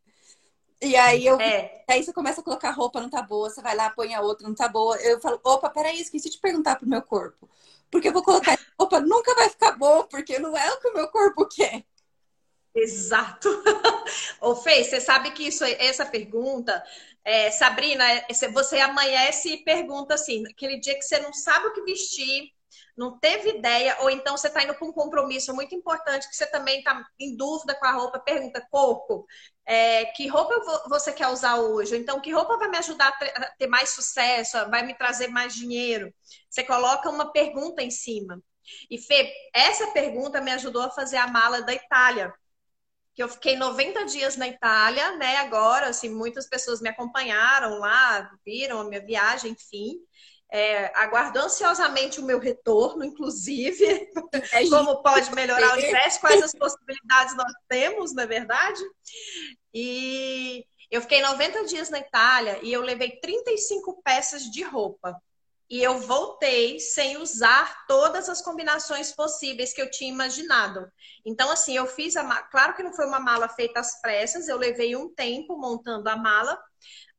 [0.81, 1.39] E aí eu.
[1.41, 1.83] É.
[1.89, 4.47] Aí você começa a colocar roupa, não tá boa, você vai lá, põe a outra,
[4.47, 4.95] não tá boa.
[4.97, 7.49] Eu falo, opa, peraí, esqueci de perguntar pro meu corpo.
[7.91, 10.93] Porque eu vou colocar roupa, nunca vai ficar bom, porque não é o que o
[10.93, 11.83] meu corpo quer.
[12.73, 13.49] Exato.
[14.39, 16.81] Ô, Fê, você sabe que isso, essa pergunta,
[17.25, 21.73] é, Sabrina, é, você amanhece e pergunta assim, aquele dia que você não sabe o
[21.73, 22.53] que vestir,
[22.99, 26.45] não teve ideia, ou então você está indo para um compromisso muito importante que você
[26.45, 29.25] também está em dúvida com a roupa, pergunta, corpo,
[29.65, 30.53] é, que roupa
[30.89, 31.95] você quer usar hoje?
[31.95, 36.13] Então, que roupa vai me ajudar a ter mais sucesso, vai me trazer mais dinheiro?
[36.49, 38.43] Você coloca uma pergunta em cima.
[38.89, 42.33] E Fê, essa pergunta me ajudou a fazer a mala da Itália
[43.13, 45.37] que eu fiquei 90 dias na Itália, né?
[45.37, 49.97] Agora, assim, muitas pessoas me acompanharam lá, viram a minha viagem, enfim.
[50.51, 54.09] É, aguardo ansiosamente o meu retorno, inclusive,
[54.51, 58.81] é como pode melhorar o ingresso, quais as possibilidades nós temos, na é verdade.
[59.73, 65.21] E eu fiquei 90 dias na Itália e eu levei 35 peças de roupa
[65.69, 70.91] e eu voltei sem usar todas as combinações possíveis que eu tinha imaginado.
[71.23, 72.41] Então, assim, eu fiz a mala.
[72.43, 76.15] Claro que não foi uma mala feita às pressas, eu levei um tempo montando a
[76.15, 76.59] mala,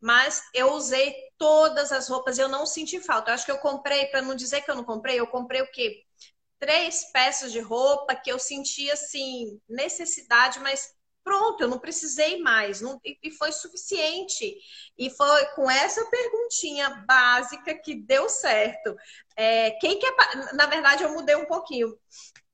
[0.00, 3.30] mas eu usei todas as roupas e eu não senti falta.
[3.30, 5.70] Eu acho que eu comprei, para não dizer que eu não comprei, eu comprei o
[5.70, 6.04] quê?
[6.58, 10.92] Três peças de roupa que eu senti, assim, necessidade, mas
[11.24, 14.56] pronto, eu não precisei mais, não, e foi suficiente.
[14.98, 18.96] E foi com essa perguntinha básica que deu certo.
[19.36, 20.14] É, quem quer,
[20.54, 21.96] na verdade, eu mudei um pouquinho.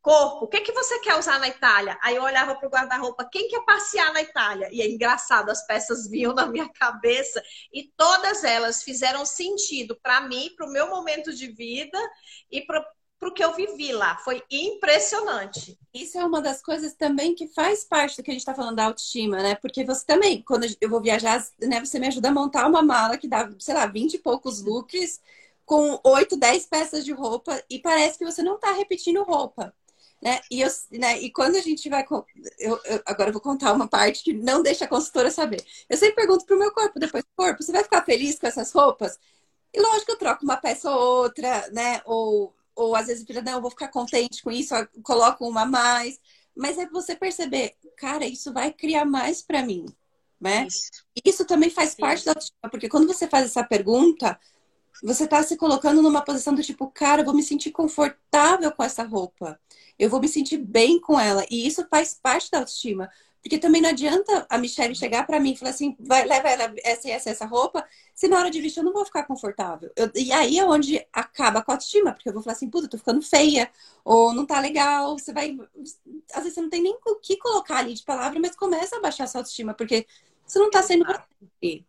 [0.07, 1.99] Corpo, o que, que você quer usar na Itália?
[2.01, 4.69] Aí eu olhava para o guarda-roupa, quem quer passear na Itália?
[4.71, 7.43] E é engraçado, as peças vinham na minha cabeça
[7.73, 11.99] e todas elas fizeram sentido para mim, para o meu momento de vida
[12.49, 12.87] e para
[13.21, 14.17] o que eu vivi lá.
[14.19, 15.77] Foi impressionante.
[15.93, 18.77] Isso é uma das coisas também que faz parte do que a gente está falando
[18.77, 19.57] da autoestima, né?
[19.57, 23.19] Porque você também, quando eu vou viajar, né, você me ajuda a montar uma mala
[23.19, 25.21] que dá, sei lá, 20 e poucos looks,
[25.65, 29.75] com 8, 10 peças de roupa, e parece que você não está repetindo roupa.
[30.23, 30.41] Né?
[30.51, 31.21] E, eu, né?
[31.21, 32.05] e quando a gente vai.
[32.59, 35.65] Eu, eu, agora eu vou contar uma parte que não deixa a consultora saber.
[35.89, 39.19] Eu sempre pergunto pro meu corpo depois: corpo, você vai ficar feliz com essas roupas?
[39.73, 42.01] E lógico que eu troco uma peça ou outra, né?
[42.07, 45.67] Ou ou às vezes filha, não, eu vou ficar contente com isso, coloco uma a
[45.67, 46.21] mais.
[46.55, 49.87] Mas é você perceber, cara, isso vai criar mais para mim,
[50.41, 50.67] né?
[50.67, 50.91] Isso.
[51.25, 51.99] isso também faz isso.
[51.99, 54.39] parte da autoestima, porque quando você faz essa pergunta,
[55.03, 58.83] você está se colocando numa posição do tipo, cara, eu vou me sentir confortável com
[58.83, 59.59] essa roupa.
[59.99, 61.45] Eu vou me sentir bem com ela.
[61.51, 63.11] E isso faz parte da autoestima.
[63.47, 66.75] Porque também não adianta a Michelle chegar para mim e falar assim, vai, leva ela
[66.83, 69.89] essa, essa, essa roupa, se na hora de vestir eu não vou ficar confortável.
[69.95, 72.89] Eu, e aí é onde acaba com a autoestima, porque eu vou falar assim, puta,
[72.89, 73.71] tô ficando feia,
[74.05, 75.57] ou não tá legal, você vai.
[76.35, 79.01] Às vezes você não tem nem o que colocar ali de palavra, mas começa a
[79.01, 80.09] baixar a sua autoestima, porque
[80.45, 81.85] você não tá sendo você.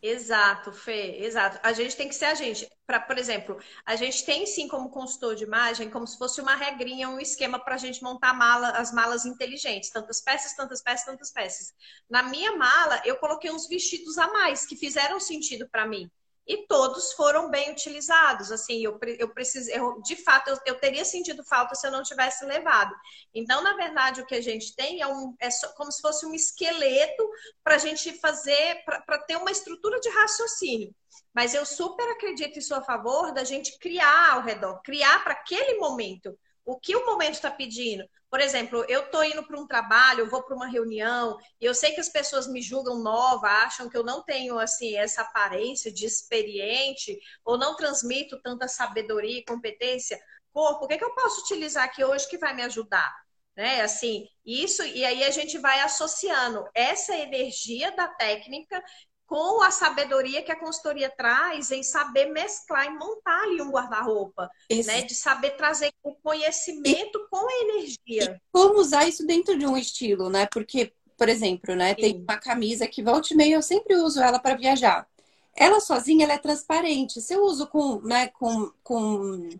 [0.00, 1.58] Exato, Fê, exato.
[1.62, 2.68] A gente tem que ser a gente.
[2.86, 6.54] Pra, por exemplo, a gente tem sim como consultor de imagem, como se fosse uma
[6.54, 9.90] regrinha, um esquema para a gente montar mala, as malas inteligentes.
[9.90, 11.74] Tantas peças, tantas peças, tantas peças.
[12.08, 16.08] Na minha mala, eu coloquei uns vestidos a mais que fizeram sentido para mim
[16.48, 18.50] e todos foram bem utilizados.
[18.50, 22.02] Assim, eu, eu preciso, eu, de fato, eu, eu, teria sentido falta se eu não
[22.02, 22.94] tivesse levado.
[23.34, 26.24] Então, na verdade, o que a gente tem é, um, é só, como se fosse
[26.24, 27.28] um esqueleto
[27.62, 30.94] para a gente fazer, para ter uma estrutura de raciocínio.
[31.34, 35.78] Mas eu super acredito em sua favor da gente criar ao redor, criar para aquele
[35.78, 36.36] momento
[36.68, 38.04] o que o momento está pedindo.
[38.28, 41.74] Por exemplo, eu estou indo para um trabalho, eu vou para uma reunião, e eu
[41.74, 45.90] sei que as pessoas me julgam nova, acham que eu não tenho assim essa aparência
[45.90, 50.20] de experiente, ou não transmito tanta sabedoria e competência.
[50.52, 53.14] Corpo, o que, é que eu posso utilizar aqui hoje que vai me ajudar?
[53.56, 53.80] Né?
[53.80, 58.84] Assim, isso, e aí a gente vai associando essa energia da técnica
[59.28, 64.50] com a sabedoria que a consultoria traz em saber mesclar e montar ali um guarda-roupa,
[64.86, 65.02] né?
[65.02, 68.40] De saber trazer o conhecimento e, com a energia.
[68.50, 70.48] Como usar isso dentro de um estilo, né?
[70.50, 72.00] Porque, por exemplo, né, Sim.
[72.00, 75.06] tem uma camisa que volta e meia eu sempre uso ela para viajar.
[75.54, 77.20] Ela sozinha ela é transparente.
[77.20, 79.50] Se eu uso com, né, com, com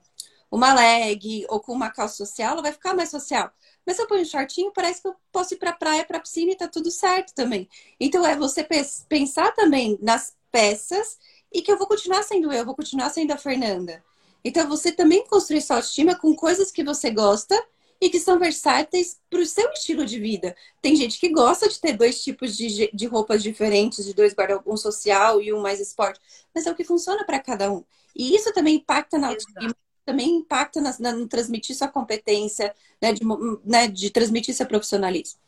[0.51, 3.53] uma leg ou com uma calça social, ela vai ficar mais social.
[3.89, 6.53] Mas se eu ponho um shortinho, parece que eu posso ir para praia, para piscina
[6.53, 7.67] e tá tudo certo também.
[7.99, 8.63] Então é você
[9.09, 11.19] pensar também nas peças
[11.51, 14.05] e que eu vou continuar sendo eu, vou continuar sendo a Fernanda.
[14.45, 17.59] Então você também construir sua autoestima com coisas que você gosta
[17.99, 20.55] e que são versáteis para o seu estilo de vida.
[20.83, 24.63] Tem gente que gosta de ter dois tipos de, de roupas diferentes, de dois guarda
[24.67, 26.21] um social e um mais esporte,
[26.55, 27.83] mas é o que funciona para cada um.
[28.15, 29.75] E isso também impacta na autoestima
[30.09, 33.23] também impacta na, na, no transmitir sua competência, né, de,
[33.63, 35.39] né, de transmitir seu profissionalismo.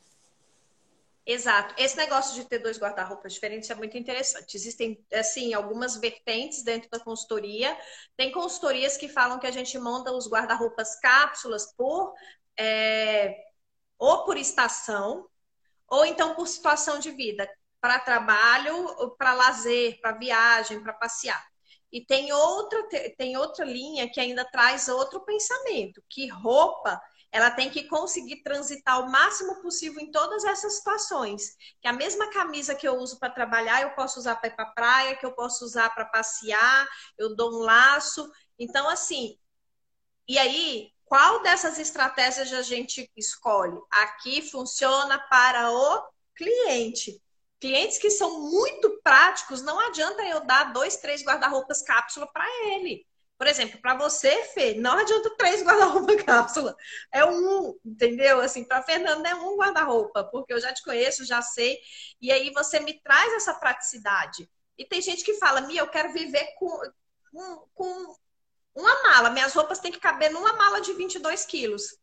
[1.24, 1.74] Exato.
[1.78, 4.56] Esse negócio de ter dois guarda-roupas diferentes é muito interessante.
[4.56, 7.74] Existem, assim, algumas vertentes dentro da consultoria.
[8.18, 12.12] Tem consultorias que falam que a gente monta os guarda-roupas cápsulas por
[12.58, 13.34] é,
[13.98, 15.26] ou por estação,
[15.88, 17.48] ou então por situação de vida,
[17.80, 21.49] para trabalho, para lazer, para viagem, para passear.
[21.92, 27.00] E tem outra, tem outra linha que ainda traz outro pensamento, que roupa
[27.32, 31.56] ela tem que conseguir transitar o máximo possível em todas essas situações.
[31.80, 34.72] Que a mesma camisa que eu uso para trabalhar, eu posso usar para ir para
[34.72, 38.30] praia, que eu posso usar para passear, eu dou um laço.
[38.58, 39.38] Então, assim,
[40.26, 43.78] e aí, qual dessas estratégias a gente escolhe?
[43.90, 47.20] Aqui funciona para o cliente.
[47.60, 53.06] Clientes que são muito práticos, não adianta eu dar dois, três guarda-roupas cápsula para ele.
[53.40, 56.76] Por exemplo, para você, Fê, não adianta três guarda-roupa cápsula.
[57.10, 58.40] É um, entendeu?
[58.40, 61.78] Assim, para Fernanda é um guarda-roupa, porque eu já te conheço, já sei.
[62.20, 64.46] E aí você me traz essa praticidade.
[64.76, 66.80] E tem gente que fala, Mia, eu quero viver com,
[67.32, 68.14] com, com
[68.74, 69.30] uma mala.
[69.30, 71.98] Minhas roupas têm que caber numa mala de 22 quilos.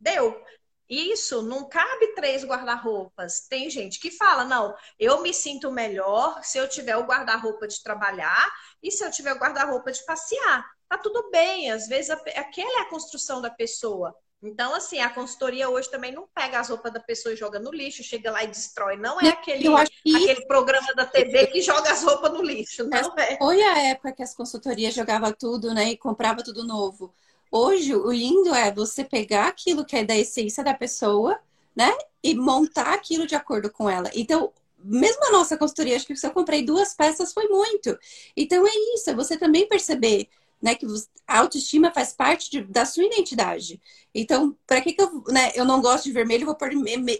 [0.00, 0.40] Deu.
[0.88, 3.46] Isso não cabe três guarda-roupas.
[3.48, 7.82] Tem gente que fala: não, eu me sinto melhor se eu tiver o guarda-roupa de
[7.82, 10.64] trabalhar e se eu tiver o guarda-roupa de passear.
[10.88, 14.14] Tá tudo bem, às vezes aquela é a construção da pessoa.
[14.46, 17.70] Então, assim, a consultoria hoje também não pega as roupas da pessoa e joga no
[17.70, 18.96] lixo, chega lá e destrói.
[18.96, 23.38] Não é aquele, aquele programa da TV que joga as roupas no lixo, não é.
[23.38, 27.14] Foi a época que as consultorias jogavam tudo, né, e comprava tudo novo.
[27.56, 31.38] Hoje, o lindo é você pegar aquilo que é da essência da pessoa,
[31.76, 31.88] né?
[32.20, 34.10] E montar aquilo de acordo com ela.
[34.12, 37.96] Então, mesmo a nossa consultoria, acho que se eu comprei duas peças foi muito.
[38.36, 40.28] Então, é isso, é você também perceber
[40.64, 40.74] né?
[40.74, 40.86] Que
[41.26, 43.78] a autoestima faz parte de, da sua identidade.
[44.14, 46.70] Então, para que, que eu, né, eu não gosto de vermelho, vou pôr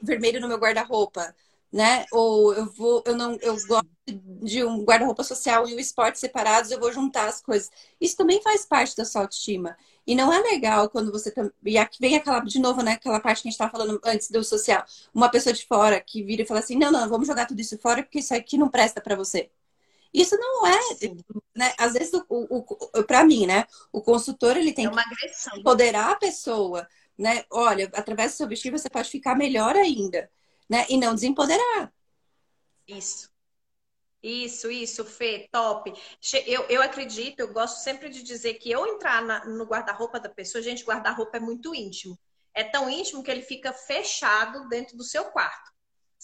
[0.02, 1.34] vermelho no meu guarda-roupa,
[1.74, 2.06] né?
[2.12, 6.70] Ou eu vou, eu não, eu gosto de um guarda-roupa social e o esporte separados,
[6.70, 7.68] eu vou juntar as coisas.
[8.00, 9.76] Isso também faz parte da sua autoestima.
[10.06, 11.34] E não é legal quando você.
[11.64, 12.92] E aqui vem aquela, de novo, né?
[12.92, 14.84] Aquela parte que a gente estava falando antes do social.
[15.12, 17.76] Uma pessoa de fora que vira e fala assim: não, não, vamos jogar tudo isso
[17.78, 19.50] fora porque isso aqui não presta para você.
[20.12, 20.78] Isso não é,
[21.56, 21.74] né?
[21.78, 22.58] Às vezes, o, o,
[23.00, 23.66] o para mim, né?
[23.92, 26.86] O consultor ele tem é que empoderar a pessoa,
[27.18, 27.44] né?
[27.50, 30.30] Olha, através do seu vestido você pode ficar melhor ainda,
[30.68, 30.86] né?
[30.88, 31.92] E não desempoderar.
[32.86, 33.32] Isso.
[34.22, 35.92] Isso, isso, Fê, top.
[36.46, 40.30] Eu, eu acredito, eu gosto sempre de dizer que eu entrar na, no guarda-roupa da
[40.30, 42.18] pessoa, gente, guarda-roupa é muito íntimo.
[42.54, 45.73] É tão íntimo que ele fica fechado dentro do seu quarto.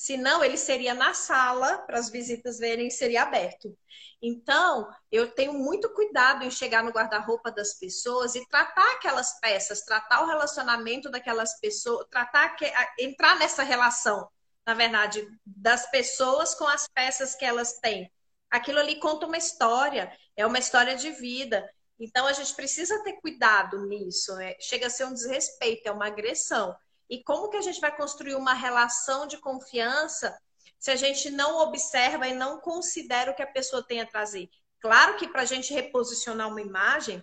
[0.01, 3.77] Senão, ele seria na sala, para as visitas verem, seria aberto.
[4.23, 9.83] Então, eu tenho muito cuidado em chegar no guarda-roupa das pessoas e tratar aquelas peças,
[9.83, 12.65] tratar o relacionamento daquelas pessoas, tratar que,
[12.99, 14.27] entrar nessa relação,
[14.65, 18.11] na verdade, das pessoas com as peças que elas têm.
[18.51, 21.71] Aquilo ali conta uma história, é uma história de vida.
[21.99, 24.35] Então, a gente precisa ter cuidado nisso.
[24.37, 24.55] Né?
[24.61, 26.75] Chega a ser um desrespeito, é uma agressão.
[27.11, 30.39] E como que a gente vai construir uma relação de confiança
[30.79, 34.49] se a gente não observa e não considera o que a pessoa tem a trazer?
[34.81, 37.23] Claro que para a gente reposicionar uma imagem,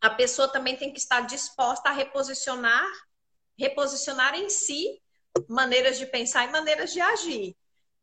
[0.00, 2.86] a pessoa também tem que estar disposta a reposicionar,
[3.58, 5.00] reposicionar em si
[5.48, 7.56] maneiras de pensar e maneiras de agir.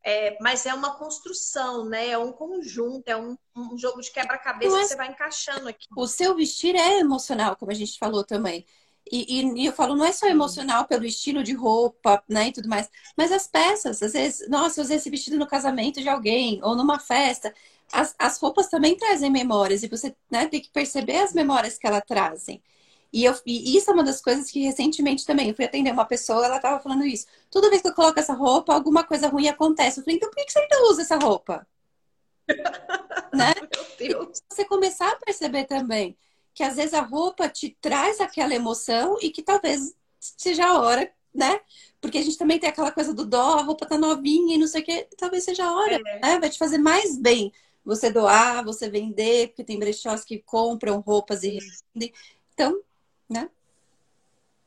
[0.03, 2.09] É, mas é uma construção, né?
[2.09, 5.87] É um conjunto, é um, um jogo de quebra-cabeça que você vai encaixando aqui.
[5.97, 8.65] O seu vestir é emocional, como a gente falou também.
[9.11, 12.51] E, e, e, eu falo, não é só emocional pelo estilo de roupa, né, e
[12.51, 16.09] tudo mais, mas as peças, às vezes, nossa, eu usei esse vestido no casamento de
[16.09, 17.53] alguém, ou numa festa.
[17.93, 21.85] As, as roupas também trazem memórias, e você né, tem que perceber as memórias que
[21.85, 22.61] elas trazem.
[23.13, 26.05] E, eu, e isso é uma das coisas que recentemente também, eu fui atender uma
[26.05, 27.27] pessoa, ela estava falando isso.
[27.49, 29.99] Toda vez que eu coloco essa roupa, alguma coisa ruim acontece.
[29.99, 31.65] Eu falei, então por que você ainda usa essa roupa?
[33.33, 33.53] né?
[33.55, 34.39] Meu Deus.
[34.39, 36.17] E você começar a perceber também
[36.55, 41.11] que às vezes a roupa te traz aquela emoção e que talvez seja a hora,
[41.33, 41.59] né?
[41.99, 44.65] Porque a gente também tem aquela coisa do dó, a roupa tá novinha e não
[44.65, 46.19] sei o que, talvez seja a hora, é.
[46.21, 46.39] né?
[46.39, 47.51] Vai te fazer mais bem
[47.83, 52.13] você doar, você vender, porque tem brechós que compram roupas e revendem.
[52.53, 52.81] Então,
[53.29, 53.49] né?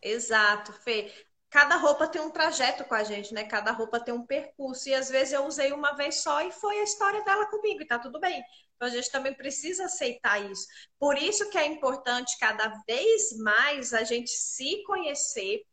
[0.00, 1.10] Exato, Fê.
[1.50, 3.44] Cada roupa tem um trajeto com a gente, né?
[3.44, 4.90] Cada roupa tem um percurso.
[4.90, 7.86] E às vezes eu usei uma vez só e foi a história dela comigo, e
[7.86, 8.44] tá tudo bem.
[8.78, 10.64] Então a gente também precisa aceitar isso.
[11.00, 15.64] Por isso que é importante cada vez mais a gente se conhecer,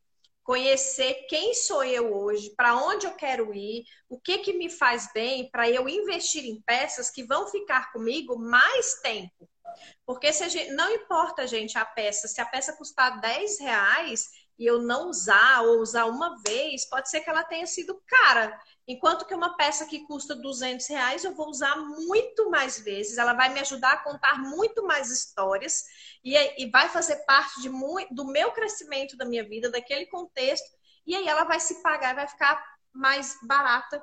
[0.44, 5.08] conhecer quem sou eu hoje, para onde eu quero ir, o que que me faz
[5.14, 9.48] bem, para eu investir em peças que vão ficar comigo mais tempo.
[10.04, 14.66] Porque se gente, não importa, gente, a peça, se a peça custar 10 reais e
[14.66, 18.60] eu não usar ou usar uma vez, pode ser que ela tenha sido cara.
[18.88, 23.34] Enquanto que uma peça que custa 200 reais, eu vou usar muito mais vezes, ela
[23.34, 25.84] vai me ajudar a contar muito mais histórias
[26.24, 27.70] e, e vai fazer parte de
[28.12, 30.68] do meu crescimento da minha vida, daquele contexto,
[31.06, 32.64] e aí ela vai se pagar, vai ficar
[32.94, 34.02] mais barata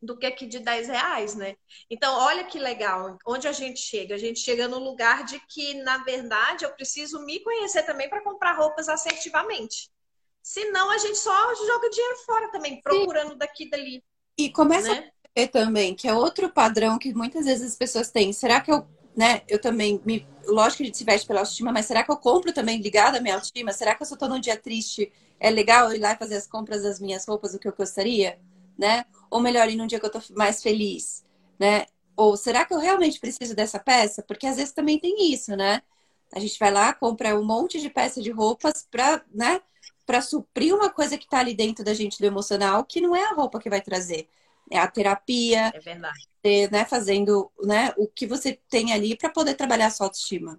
[0.00, 1.56] do que aqui de 10 reais, né?
[1.90, 4.14] Então, olha que legal, onde a gente chega?
[4.14, 8.22] A gente chega no lugar de que, na verdade, eu preciso me conhecer também para
[8.22, 9.90] comprar roupas assertivamente.
[10.42, 13.38] Senão a gente só joga dinheiro fora também, procurando Sim.
[13.38, 14.04] daqui e dali.
[14.38, 15.10] E começa né?
[15.24, 18.32] a ver também, que é outro padrão que muitas vezes as pessoas têm.
[18.32, 20.26] Será que eu, né, eu também me.
[20.46, 23.16] Lógico que a gente se veste pela autoestima, mas será que eu compro também ligado
[23.16, 23.72] à minha autoestima?
[23.72, 25.12] Será que eu só tô num dia triste?
[25.38, 27.74] É legal eu ir lá e fazer as compras das minhas roupas, o que eu
[27.76, 28.38] gostaria?
[28.78, 29.04] Né?
[29.30, 31.24] Ou melhor, ir num dia que eu tô mais feliz,
[31.58, 31.86] né?
[32.16, 34.22] Ou será que eu realmente preciso dessa peça?
[34.22, 35.82] Porque às vezes também tem isso, né?
[36.32, 39.60] A gente vai lá, compra um monte de peça de roupas para, né?
[40.08, 43.24] para suprir uma coisa que está ali dentro da gente do emocional, que não é
[43.24, 44.26] a roupa que vai trazer.
[44.70, 45.70] É a terapia.
[45.74, 46.26] É verdade.
[46.72, 50.58] Né, fazendo né, o que você tem ali para poder trabalhar a sua autoestima.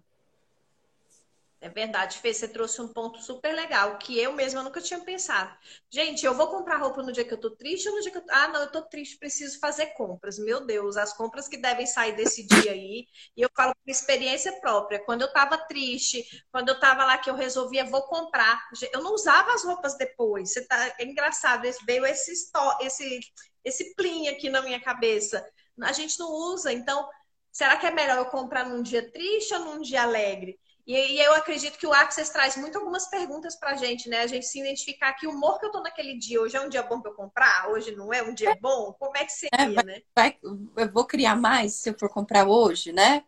[1.61, 5.53] É verdade, Fê, você trouxe um ponto super legal, que eu mesma nunca tinha pensado.
[5.91, 8.17] Gente, eu vou comprar roupa no dia que eu tô triste ou no dia que
[8.17, 8.23] eu...
[8.29, 10.39] Ah, não, eu tô triste, preciso fazer compras.
[10.39, 13.05] Meu Deus, as compras que devem sair desse dia aí.
[13.35, 15.03] E eu falo por experiência própria.
[15.03, 18.61] Quando eu tava triste, quando eu tava lá que eu resolvia, vou comprar.
[18.93, 20.53] Eu não usava as roupas depois.
[20.53, 20.95] Você tá...
[20.97, 22.31] É engraçado, veio esse,
[22.79, 23.19] esse,
[23.65, 25.45] esse plim aqui na minha cabeça.
[25.81, 27.05] A gente não usa, então...
[27.51, 30.57] Será que é melhor eu comprar num dia triste ou num dia alegre?
[30.89, 34.21] E, e eu acredito que o Access traz muito algumas perguntas pra gente, né?
[34.21, 36.67] A gente se identificar que o humor que eu tô naquele dia, hoje é um
[36.67, 39.51] dia bom pra eu comprar, hoje não é um dia bom, como é que seria,
[39.53, 40.01] é, vai, né?
[40.15, 43.23] Vai, eu vou criar mais se eu for comprar hoje, né?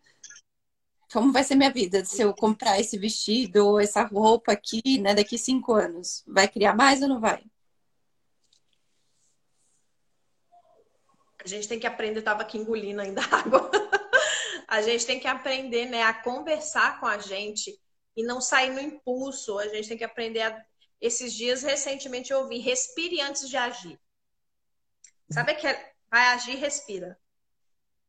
[1.13, 5.13] como vai ser minha vida se eu comprar esse vestido ou essa roupa aqui, né,
[5.13, 6.23] daqui cinco anos?
[6.25, 7.43] Vai criar mais ou não vai?
[11.43, 13.69] A gente tem que aprender, eu tava aqui engolindo ainda água.
[14.71, 17.77] a gente tem que aprender, né, a conversar com a gente
[18.15, 19.59] e não sair no impulso.
[19.59, 20.65] A gente tem que aprender a...
[21.01, 23.99] Esses dias, recentemente, eu ouvi, respire antes de agir.
[25.29, 25.91] Sabe que é...
[26.09, 27.19] vai agir, respira.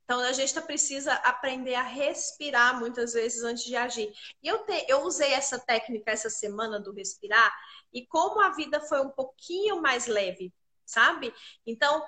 [0.05, 4.13] Então a gente precisa aprender a respirar muitas vezes antes de agir.
[4.41, 7.53] E eu, te, eu usei essa técnica essa semana do respirar,
[7.93, 10.53] e como a vida foi um pouquinho mais leve,
[10.87, 11.35] sabe?
[11.67, 12.07] Então,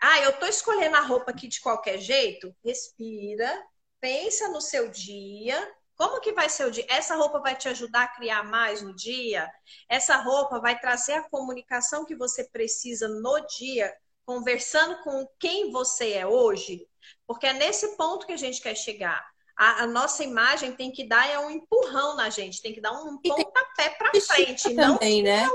[0.00, 2.52] ah, eu tô escolhendo a roupa aqui de qualquer jeito.
[2.64, 3.64] Respira,
[4.02, 5.56] pensa no seu dia.
[5.96, 6.84] Como que vai ser o dia?
[6.88, 9.48] Essa roupa vai te ajudar a criar mais no dia?
[9.88, 13.94] Essa roupa vai trazer a comunicação que você precisa no dia,
[14.26, 16.86] conversando com quem você é hoje?
[17.26, 19.24] Porque é nesse ponto que a gente quer chegar.
[19.56, 22.92] A, a nossa imagem tem que dar é um empurrão na gente, tem que dar
[22.92, 25.48] um pontapé para frente, também, não né?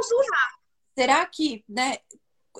[0.97, 1.97] Será que, né,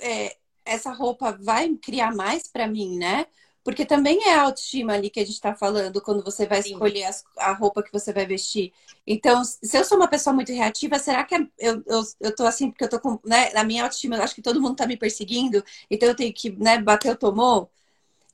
[0.01, 0.35] é,
[0.65, 3.27] essa roupa vai criar mais para mim, né?
[3.67, 6.71] Porque também é a autoestima ali que a gente está falando quando você vai Sim.
[6.71, 8.71] escolher as, a roupa que você vai vestir.
[9.05, 12.45] Então, se eu sou uma pessoa muito reativa, será que é, eu, eu, eu tô
[12.45, 14.87] assim, porque eu tô com, né, na minha autoestima, eu acho que todo mundo tá
[14.87, 15.61] me perseguindo,
[15.91, 17.69] então eu tenho que, né, bater o tomou?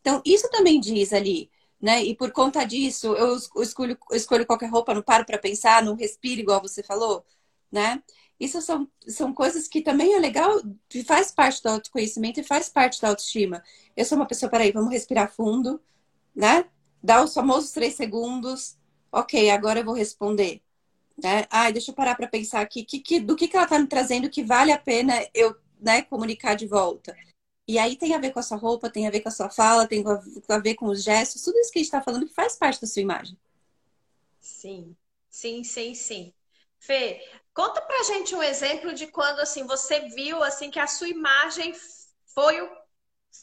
[0.02, 1.50] Então, isso também diz ali,
[1.82, 2.04] né?
[2.04, 5.96] E por conta disso, eu escolho, eu escolho qualquer roupa, não paro para pensar, não
[5.96, 7.26] respiro igual você falou,
[7.72, 8.04] né?
[8.44, 10.62] Isso são, são coisas que também é legal,
[11.08, 13.64] faz parte do autoconhecimento e faz parte da autoestima.
[13.96, 15.82] Eu sou uma pessoa, peraí, vamos respirar fundo,
[16.36, 16.66] né?
[17.02, 18.78] Dá os famosos três segundos.
[19.10, 20.62] Ok, agora eu vou responder.
[21.18, 21.46] Né?
[21.50, 23.88] Ai, deixa eu parar para pensar aqui que, que, do que, que ela está me
[23.88, 27.16] trazendo que vale a pena eu né, comunicar de volta.
[27.66, 29.50] E aí tem a ver com a sua roupa, tem a ver com a sua
[29.50, 30.04] fala, tem
[30.50, 32.82] a ver com os gestos, tudo isso que a gente está falando que faz parte
[32.82, 33.38] da sua imagem.
[34.42, 34.94] Sim,
[35.30, 36.34] sim, sim, sim.
[36.86, 37.22] Fê,
[37.54, 41.74] conta pra gente um exemplo de quando assim você viu assim que a sua imagem
[42.34, 42.70] foi o,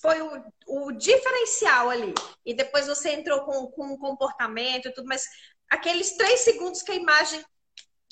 [0.01, 2.13] foi o, o diferencial ali.
[2.45, 5.27] E depois você entrou com, com um comportamento e tudo, mas
[5.71, 7.43] aqueles três segundos que a imagem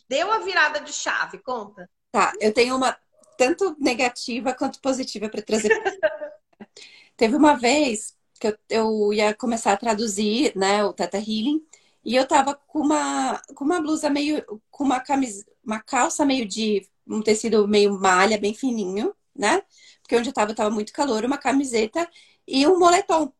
[0.09, 1.89] deu a virada de chave, conta.
[2.11, 2.99] Tá, eu tenho uma
[3.37, 5.68] tanto negativa quanto positiva para trazer.
[7.16, 11.61] Teve uma vez que eu, eu, ia começar a traduzir, né, o Teta Healing,
[12.09, 16.46] e eu tava com uma, com uma blusa meio, com uma camisa, uma calça meio
[16.48, 19.62] de um tecido meio malha, bem fininho, né?
[20.00, 22.09] Porque onde eu tava tava muito calor, uma camiseta
[22.46, 23.30] e um moletom.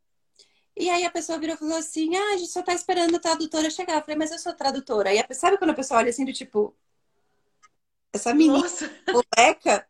[0.77, 3.19] E aí a pessoa virou e falou assim: Ah, a gente só tá esperando a
[3.19, 3.95] tradutora chegar.
[3.97, 5.15] Eu falei, mas eu sou tradutora.
[5.15, 6.77] E sabe quando a pessoa olha assim do tipo,
[8.13, 8.91] essa menina Nossa.
[9.11, 9.89] moleca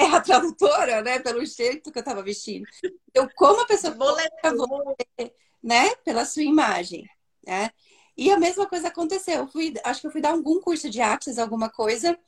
[0.00, 1.20] é a tradutora, né?
[1.20, 2.66] Pelo jeito que eu tava vestindo.
[3.08, 5.94] Então, como a pessoa você, né?
[6.04, 7.08] Pela sua imagem,
[7.46, 7.70] né?
[8.16, 9.40] E a mesma coisa aconteceu.
[9.40, 12.18] Eu fui, acho que eu fui dar algum curso de Access, alguma coisa.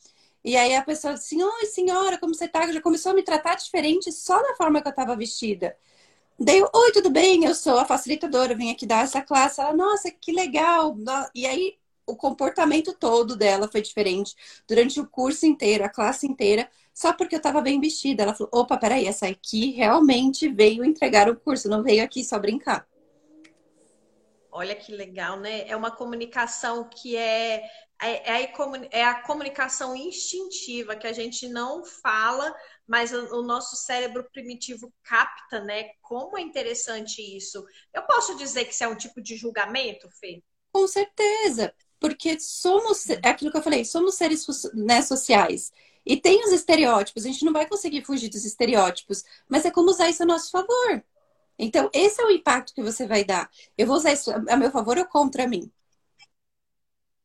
[0.45, 2.71] E aí a pessoa disse assim, oi senhora, como você tá?
[2.73, 5.77] Já começou a me tratar diferente só da forma que eu tava vestida.
[6.41, 7.45] Daí, oi, tudo bem?
[7.45, 9.61] Eu sou a facilitadora, eu vim aqui dar essa classe.
[9.61, 10.97] Ela, nossa, que legal.
[11.35, 11.77] E aí
[12.07, 14.35] o comportamento todo dela foi diferente
[14.67, 18.23] durante o curso inteiro, a classe inteira, só porque eu estava bem vestida.
[18.25, 22.39] Ela falou: opa, peraí, essa aqui realmente veio entregar o curso, não veio aqui só
[22.39, 22.88] brincar.
[24.51, 25.69] Olha que legal, né?
[25.69, 27.65] É uma comunicação que é,
[28.01, 28.55] é, é,
[28.91, 32.55] é a comunicação instintiva, que a gente não fala,
[32.87, 35.91] mas o, o nosso cérebro primitivo capta, né?
[36.01, 37.65] Como é interessante isso.
[37.93, 40.43] Eu posso dizer que isso é um tipo de julgamento, Fê?
[40.73, 45.73] Com certeza porque somos, é aquilo que eu falei, somos seres né, sociais.
[46.07, 49.91] E tem os estereótipos, a gente não vai conseguir fugir dos estereótipos, mas é como
[49.91, 51.03] usar isso a nosso favor.
[51.59, 53.51] Então, esse é o impacto que você vai dar.
[53.77, 55.71] Eu vou usar isso a meu favor ou contra mim?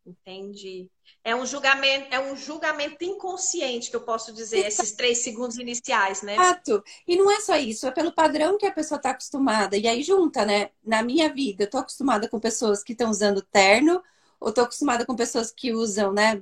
[0.06, 0.90] Entendi.
[1.24, 6.22] É um julgamento, é um julgamento inconsciente que eu posso dizer, esses três segundos iniciais,
[6.22, 6.36] né?
[6.36, 6.84] Exato.
[7.08, 9.78] E não é só isso, é pelo padrão que a pessoa está acostumada.
[9.78, 10.72] E aí junta, né?
[10.84, 14.04] Na minha vida, eu tô acostumada com pessoas que estão usando terno,
[14.42, 16.42] eu tô acostumada com pessoas que usam, né,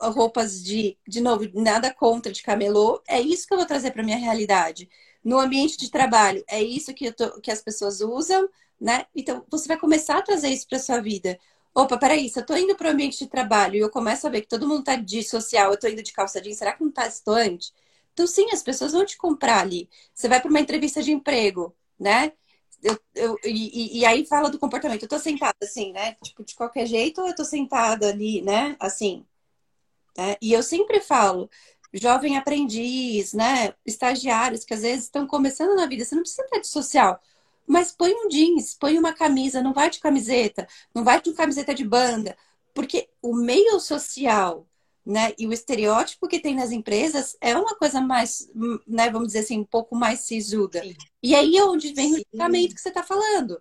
[0.00, 3.00] roupas de, de novo, nada contra de camelô.
[3.06, 4.90] É isso que eu vou trazer para minha realidade.
[5.24, 8.48] No ambiente de trabalho, é isso que, tô, que as pessoas usam,
[8.80, 9.06] né?
[9.14, 11.38] Então, você vai começar a trazer isso para sua vida.
[11.74, 14.30] Opa, peraí, se eu tô indo para o ambiente de trabalho e eu começo a
[14.30, 16.82] ver que todo mundo tá de social, eu tô indo de calça jeans, será que
[16.82, 17.72] não tá distante?
[18.12, 19.88] Então, sim, as pessoas vão te comprar ali.
[20.14, 22.32] Você vai para uma entrevista de emprego, né?
[22.82, 25.02] eu, eu, e, e, aí fala do comportamento.
[25.02, 26.16] Eu tô sentada assim, né?
[26.22, 28.76] Tipo, de qualquer jeito, eu tô sentada ali, né?
[28.80, 29.24] Assim.
[30.16, 30.36] Né?
[30.42, 31.48] E eu sempre falo,
[31.92, 33.74] jovem aprendiz, né?
[33.84, 37.20] Estagiários que às vezes estão começando na vida, você não precisa estar de social.
[37.66, 41.74] Mas põe um jeans, põe uma camisa, não vai de camiseta, não vai de camiseta
[41.74, 42.36] de banda,
[42.74, 44.66] porque o meio social,
[45.04, 48.50] né, e o estereótipo que tem nas empresas é uma coisa mais,
[48.86, 50.82] né, vamos dizer assim, um pouco mais sisuda.
[50.82, 50.96] Sim.
[51.22, 52.20] E aí é onde vem Sim.
[52.20, 53.60] o julgamento que você está falando.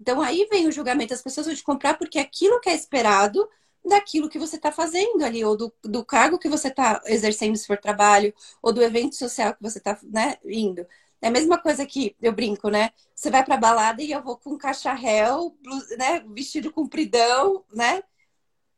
[0.00, 3.48] Então aí vem o julgamento, as pessoas vão te comprar porque aquilo que é esperado
[3.88, 7.66] daquilo que você está fazendo ali, ou do, do cargo que você está exercendo se
[7.66, 8.32] for trabalho,
[8.62, 10.86] ou do evento social que você está né, indo.
[11.20, 12.90] É a mesma coisa que eu brinco, né?
[13.14, 15.56] Você vai pra balada e eu vou com cacharel,
[15.98, 16.20] né?
[16.28, 18.02] Vestido compridão, né?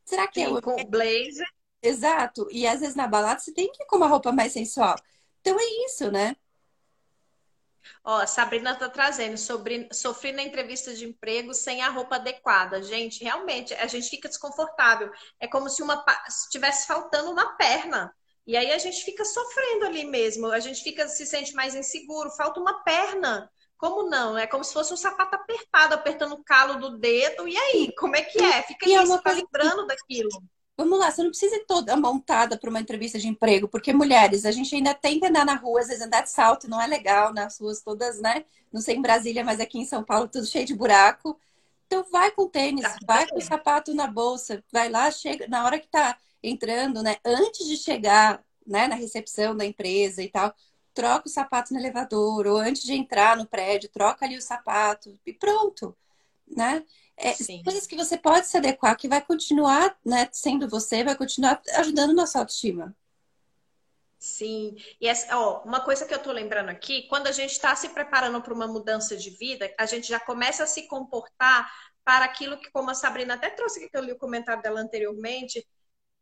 [0.04, 1.46] Será que Sim, é com blazer?
[1.82, 2.48] Exato.
[2.50, 4.96] E às vezes na balada você tem que ir com uma roupa mais sensual.
[5.40, 6.36] Então é isso, né?
[8.04, 12.82] Ó, Sabrina tá trazendo sobre sofri na entrevista de emprego sem a roupa adequada.
[12.82, 15.10] Gente, realmente, a gente fica desconfortável.
[15.38, 18.14] É como se uma estivesse faltando uma perna.
[18.46, 22.30] E aí a gente fica sofrendo ali mesmo, a gente fica se sente mais inseguro,
[22.30, 23.50] falta uma perna.
[23.76, 24.36] Como não?
[24.36, 27.48] É como se fosse um sapato apertado, apertando o calo do dedo.
[27.48, 28.62] E aí, como é que é?
[28.62, 30.28] Fica é isso, tá lembrando daquilo.
[30.76, 34.46] Vamos lá, você não precisa ir toda montada para uma entrevista de emprego, porque mulheres,
[34.46, 36.86] a gente ainda tem que andar na rua, às vezes andar de salto não é
[36.86, 38.44] legal, nas ruas todas, né?
[38.72, 41.38] Não sei em Brasília, mas aqui em São Paulo tudo cheio de buraco.
[41.86, 45.64] Então vai com tênis, tá, vai com o sapato na bolsa, vai lá, chega, na
[45.64, 47.16] hora que tá entrando, né?
[47.24, 50.54] Antes de chegar né, na recepção da empresa e tal,
[50.94, 55.18] troca o sapato no elevador, ou antes de entrar no prédio, troca ali o sapato
[55.26, 55.96] e pronto,
[56.46, 56.84] né?
[57.22, 61.60] É, coisas que você pode se adequar, que vai continuar né, sendo você, vai continuar
[61.76, 62.96] ajudando na sua autoestima.
[64.18, 67.74] Sim, e essa, ó, uma coisa que eu tô lembrando aqui, quando a gente está
[67.76, 71.70] se preparando para uma mudança de vida, a gente já começa a se comportar
[72.04, 74.80] para aquilo que, como a Sabrina até trouxe aqui, que eu li o comentário dela
[74.80, 75.66] anteriormente,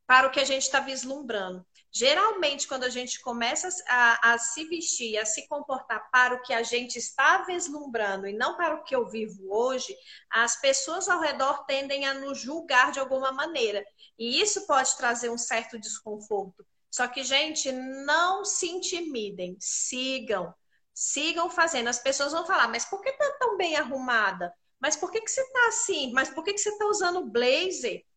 [0.09, 1.67] para o que a gente está vislumbrando.
[1.93, 6.55] Geralmente, quando a gente começa a, a, se vestir, a se comportar para o que
[6.55, 9.95] a gente está vislumbrando e não para o que eu vivo hoje,
[10.31, 13.85] as pessoas ao redor tendem a nos julgar de alguma maneira.
[14.19, 16.67] E isso pode trazer um certo desconforto.
[16.91, 20.55] Só que, gente, não se intimidem, sigam,
[20.95, 21.89] sigam fazendo.
[21.89, 24.55] As pessoas vão falar, mas por que tá tão bem arrumada?
[24.81, 26.13] Mas por que, que você tá assim?
[26.13, 28.08] Mas por que, que você tá usando blazer?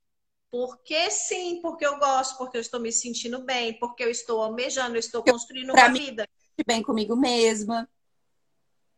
[0.52, 4.95] Porque sim, porque eu gosto, porque eu estou me sentindo bem, porque eu estou almejando,
[4.95, 6.28] eu estou construindo pra uma mim, vida.
[6.68, 7.89] Bem comigo mesma.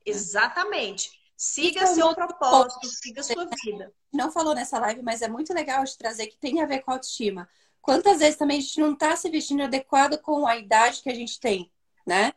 [0.04, 1.12] Exatamente.
[1.38, 2.88] Siga então, seu propósito, ponto.
[2.88, 3.94] siga sua vida.
[4.12, 6.92] Não falou nessa live, mas é muito legal de trazer que tem a ver com
[6.92, 7.48] autoestima.
[7.82, 11.14] Quantas vezes também a gente não está se vestindo adequado com a idade que a
[11.14, 11.72] gente tem,
[12.06, 12.34] né?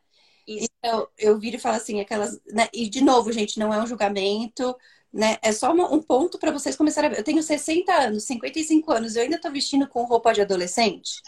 [0.47, 0.69] Isso.
[0.79, 2.39] Então, eu viro e falo assim, aquelas.
[2.47, 2.69] Né?
[2.73, 4.77] E de novo, gente, não é um julgamento
[5.13, 5.39] né?
[5.43, 7.21] É só um ponto para vocês começarem a ver.
[7.21, 11.23] Eu tenho 60 anos, 55 anos, eu ainda tô vestindo com roupa de adolescente,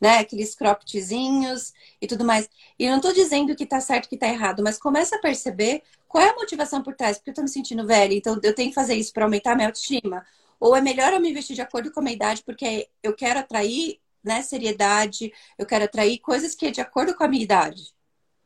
[0.00, 0.18] né?
[0.18, 2.48] Aqueles croppedzinhos e tudo mais.
[2.78, 6.24] E não tô dizendo que tá certo, que tá errado, mas começa a perceber qual
[6.24, 8.74] é a motivação por trás, porque eu tô me sentindo velha, então eu tenho que
[8.74, 10.24] fazer isso para aumentar a minha autoestima.
[10.60, 13.40] Ou é melhor eu me vestir de acordo com a minha idade, porque eu quero
[13.40, 17.92] atrair né, seriedade, eu quero atrair coisas que é de acordo com a minha idade.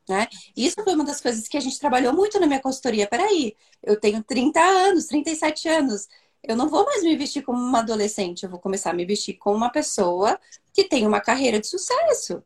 [0.08, 0.28] Né?
[0.56, 3.08] Isso foi uma das coisas que a gente trabalhou muito na minha consultoria.
[3.08, 6.08] Peraí, eu tenho 30 anos, 37 anos.
[6.42, 9.34] Eu não vou mais me vestir como uma adolescente, eu vou começar a me vestir
[9.34, 10.38] como uma pessoa
[10.72, 12.42] que tem uma carreira de sucesso.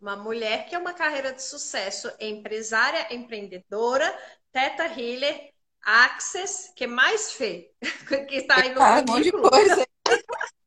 [0.00, 4.18] Uma mulher que é uma carreira de sucesso, empresária, empreendedora,
[4.50, 5.52] teta healer,
[5.82, 7.70] access, que mais fê?
[8.28, 9.86] que está aí no ah, um monte de coisa.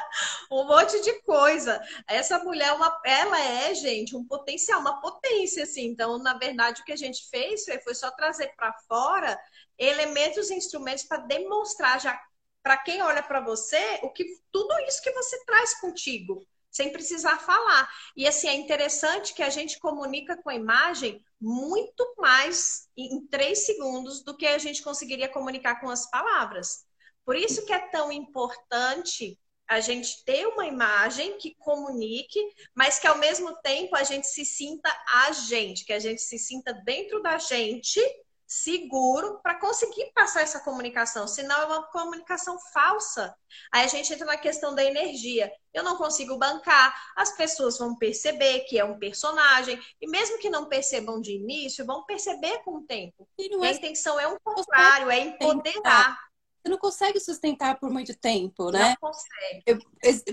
[0.50, 1.80] um monte de coisa.
[2.08, 5.86] Essa mulher, uma, ela é, gente, um potencial, uma potência, assim.
[5.86, 9.38] Então, na verdade, o que a gente fez foi só trazer para fora
[9.78, 12.18] elementos e instrumentos para demonstrar já
[12.62, 17.38] para quem olha para você o que tudo isso que você traz contigo, sem precisar
[17.38, 17.88] falar.
[18.16, 23.66] E assim, é interessante que a gente comunica com a imagem muito mais em três
[23.66, 26.84] segundos do que a gente conseguiria comunicar com as palavras.
[27.24, 29.38] Por isso que é tão importante
[29.68, 32.40] a gente ter uma imagem que comunique,
[32.74, 36.38] mas que ao mesmo tempo a gente se sinta a gente, que a gente se
[36.38, 38.00] sinta dentro da gente,
[38.46, 41.26] seguro, para conseguir passar essa comunicação.
[41.26, 43.34] Senão é uma comunicação falsa.
[43.72, 45.50] Aí a gente entra na questão da energia.
[45.74, 50.48] Eu não consigo bancar, as pessoas vão perceber que é um personagem, e mesmo que
[50.48, 53.28] não percebam de início, vão perceber com o tempo.
[53.38, 56.25] E a é intenção é o contrário, é empoderar
[56.70, 58.90] não consegue sustentar por muito tempo, né?
[58.90, 59.64] Não consegue.
[59.66, 59.78] Eu,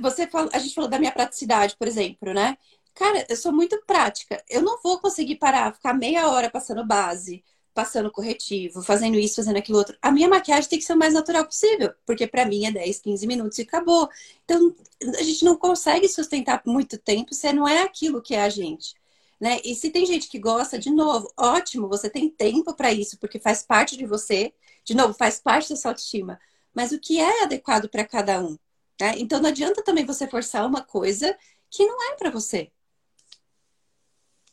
[0.01, 2.57] você falou, a gente falou da minha praticidade, por exemplo, né?
[2.95, 4.43] Cara, eu sou muito prática.
[4.49, 9.57] Eu não vou conseguir parar, ficar meia hora passando base, passando corretivo, fazendo isso, fazendo
[9.57, 9.97] aquilo outro.
[10.01, 12.99] A minha maquiagem tem que ser o mais natural possível, porque para mim é 10,
[12.99, 14.07] 15 minutos e acabou.
[14.45, 14.75] Então,
[15.19, 18.49] a gente não consegue sustentar por muito tempo se não é aquilo que é a
[18.49, 18.93] gente.
[19.39, 19.59] né?
[19.63, 23.39] E se tem gente que gosta, de novo, ótimo, você tem tempo para isso, porque
[23.39, 24.53] faz parte de você,
[24.83, 26.39] de novo, faz parte da sua autoestima.
[26.73, 28.57] Mas o que é adequado para cada um?
[28.99, 29.15] Né?
[29.17, 31.37] Então não adianta também você forçar uma coisa
[31.69, 32.71] que não é para você.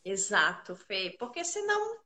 [0.05, 1.99] Exato, Fê, porque senão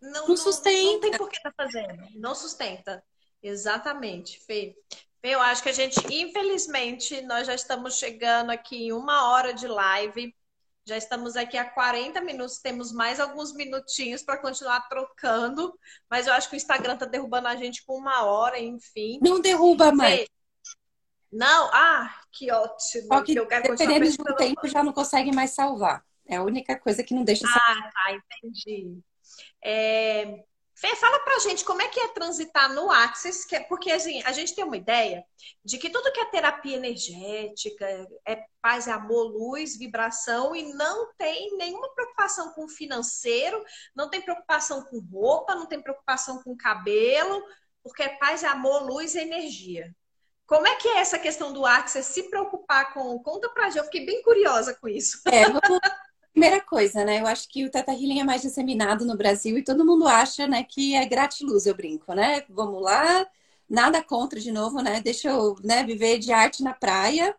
[0.00, 0.70] não, não sustenta.
[0.70, 3.04] Não, não tem por que tá fazendo, não sustenta.
[3.42, 4.76] Exatamente, Fê.
[5.22, 9.66] Eu acho que a gente, infelizmente, nós já estamos chegando aqui em uma hora de
[9.66, 10.34] live.
[10.86, 15.78] Já estamos aqui há 40 minutos, temos mais alguns minutinhos para continuar trocando,
[16.10, 19.18] mas eu acho que o Instagram está derrubando a gente com uma hora, enfim.
[19.22, 20.26] Não derruba mais.
[21.32, 21.70] Não?
[21.72, 23.08] Ah, que ótimo.
[23.08, 26.04] Só que, que eu quero dependendo do tempo, já não consegue mais salvar.
[26.26, 27.78] É a única coisa que não deixa salvar.
[27.78, 29.00] Ah, tá, entendi.
[29.62, 30.44] É...
[30.76, 34.32] Fê, fala pra gente como é que é transitar no Axis, é, porque assim, a
[34.32, 35.24] gente tem uma ideia
[35.64, 37.86] de que tudo que é terapia energética,
[38.26, 43.64] é paz, é amor, luz, vibração, e não tem nenhuma preocupação com financeiro,
[43.94, 47.40] não tem preocupação com roupa, não tem preocupação com cabelo,
[47.80, 49.94] porque é paz, é amor, luz e energia.
[50.46, 53.18] Como é que é essa questão do Axis se preocupar com.
[53.22, 55.20] Conta pra gente, eu fiquei bem curiosa com isso.
[55.26, 55.80] É, vamos
[56.34, 57.20] Primeira coisa, né?
[57.20, 60.48] Eu acho que o Teta Healing é mais disseminado no Brasil e todo mundo acha,
[60.48, 62.42] né, que é gratiluz, eu brinco, né?
[62.50, 63.24] Vamos lá,
[63.70, 65.00] nada contra de novo, né?
[65.00, 67.36] Deixa eu, né, viver de arte na praia,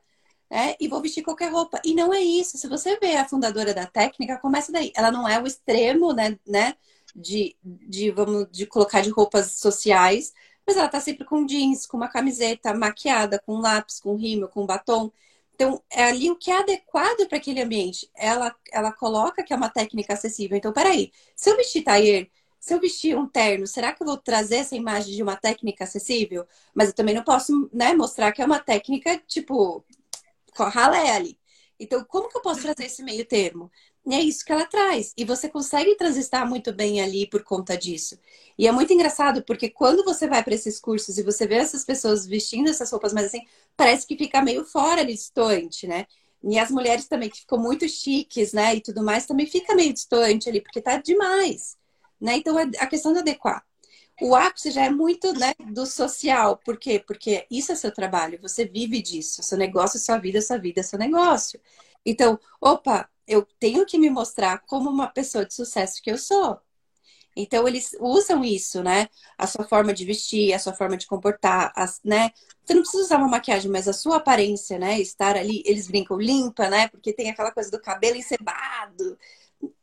[0.50, 0.76] né?
[0.80, 1.82] E vou vestir qualquer roupa.
[1.86, 2.58] E não é isso.
[2.58, 4.92] Se você vê a fundadora da técnica, começa daí.
[4.96, 6.76] Ela não é o extremo, né, né
[7.16, 10.34] de, de vamos de colocar de roupas sociais,
[10.68, 14.66] mas ela tá sempre com jeans, com uma camiseta, maquiada, com lápis, com rímel, com
[14.66, 15.12] batom.
[15.56, 18.10] Então, é ali o que é adequado para aquele ambiente.
[18.14, 20.58] Ela, ela coloca que é uma técnica acessível.
[20.58, 22.30] Então, peraí, se eu vestir taier,
[22.60, 25.86] se eu vestir um terno, será que eu vou trazer essa imagem de uma técnica
[25.86, 26.46] acessível?
[26.74, 29.86] Mas eu também não posso né, mostrar que é uma técnica, tipo,
[30.58, 31.40] ralé ali.
[31.80, 33.72] Então, como que eu posso trazer esse meio termo?
[34.12, 35.14] É isso que ela traz.
[35.18, 38.20] E você consegue transitar muito bem ali por conta disso.
[38.58, 41.84] E é muito engraçado, porque quando você vai para esses cursos e você vê essas
[41.84, 43.42] pessoas vestindo essas roupas, mas assim,
[43.76, 46.06] parece que fica meio fora ali, distante, né?
[46.44, 48.76] E as mulheres também, que ficam muito chiques, né?
[48.76, 51.76] E tudo mais, também fica meio distante ali, porque tá demais.
[52.22, 52.38] Né?
[52.38, 53.66] Então, é a questão de adequar.
[54.22, 56.58] O ápice já é muito né, do social.
[56.64, 57.04] Por quê?
[57.06, 59.44] Porque isso é seu trabalho, você vive disso.
[59.44, 61.60] Seu negócio sua vida, sua vida seu negócio.
[62.06, 66.60] Então, opa, eu tenho que me mostrar como uma pessoa de sucesso que eu sou.
[67.36, 69.10] Então, eles usam isso, né?
[69.38, 72.32] A sua forma de vestir, a sua forma de comportar, as, né?
[72.64, 75.00] Você não precisa usar uma maquiagem, mas a sua aparência, né?
[75.02, 76.88] Estar ali, eles brincam limpa, né?
[76.88, 79.18] Porque tem aquela coisa do cabelo encebado.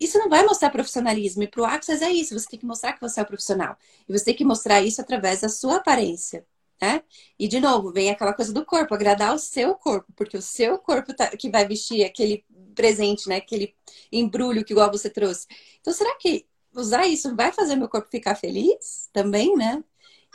[0.00, 1.42] Isso não vai mostrar profissionalismo.
[1.42, 2.38] E pro Access é isso.
[2.38, 3.76] Você tem que mostrar que você é um profissional.
[4.08, 6.46] E você tem que mostrar isso através da sua aparência.
[6.80, 7.02] Né?
[7.38, 10.78] E de novo, vem aquela coisa do corpo, agradar o seu corpo, porque o seu
[10.78, 13.36] corpo tá, que vai vestir aquele presente, né?
[13.36, 13.74] Aquele
[14.10, 15.46] embrulho que igual você trouxe.
[15.80, 19.82] Então, será que usar isso vai fazer meu corpo ficar feliz também, né?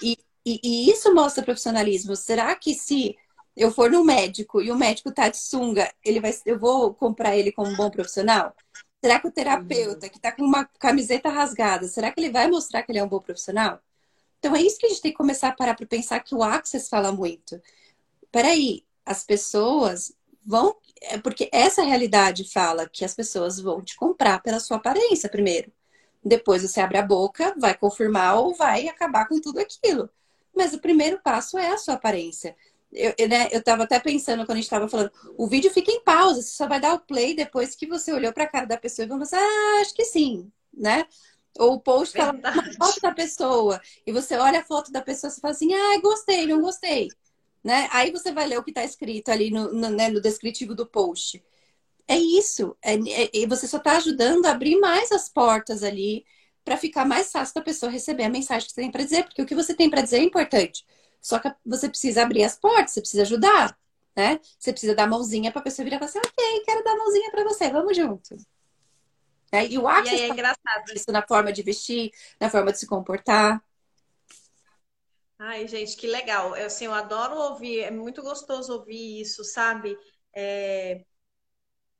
[0.02, 2.16] E, e, e isso mostra profissionalismo.
[2.16, 3.16] Será que se
[3.56, 7.36] eu for no médico e o médico tá de sunga, ele vai, eu vou comprar
[7.36, 8.56] ele como um bom profissional?
[9.04, 12.84] Será que o terapeuta que tá com uma camiseta rasgada, será que ele vai mostrar
[12.84, 13.80] que ele é um bom profissional?
[14.40, 16.44] Então é isso que a gente tem que começar a parar para pensar que o
[16.44, 17.60] Access fala muito.
[18.32, 20.14] Peraí, as pessoas
[20.46, 20.76] vão.
[21.02, 25.72] É porque essa realidade fala que as pessoas vão te comprar pela sua aparência primeiro.
[26.24, 30.10] Depois você abre a boca, vai confirmar ou vai acabar com tudo aquilo.
[30.56, 32.56] Mas o primeiro passo é a sua aparência.
[32.92, 35.92] Eu, eu, né, eu tava até pensando quando a gente tava falando, o vídeo fica
[35.92, 38.66] em pausa, você só vai dar o play depois que você olhou para a cara
[38.66, 41.06] da pessoa e vai pensar, ah, acho que sim, né?
[41.60, 45.32] Ou o post tá uma foto da pessoa e você olha a foto da pessoa
[45.32, 47.10] e fala assim, ah, gostei, não gostei.
[47.64, 47.90] Né?
[47.92, 50.86] Aí você vai ler o que está escrito ali no, no, né, no descritivo do
[50.86, 51.44] post
[52.08, 52.76] é isso.
[52.82, 52.96] É,
[53.44, 56.26] é, você só está ajudando a abrir mais as portas ali
[56.64, 59.42] para ficar mais fácil da pessoa receber a mensagem que você tem para dizer, porque
[59.42, 60.86] o que você tem para dizer é importante.
[61.22, 63.78] Só que você precisa abrir as portas, você precisa ajudar,
[64.16, 64.40] né?
[64.58, 67.32] Você precisa dar mãozinha para a pessoa virar e falar assim, ok, quero dar mãozinha
[67.32, 68.38] para você, vamos junto.
[69.52, 70.94] É, e o Axis é engraçado.
[70.94, 73.64] isso na forma de vestir, na forma de se comportar.
[75.40, 76.56] Ai, gente, que legal.
[76.56, 79.98] Eu, assim, eu adoro ouvir, é muito gostoso ouvir isso, sabe?
[80.36, 81.06] É,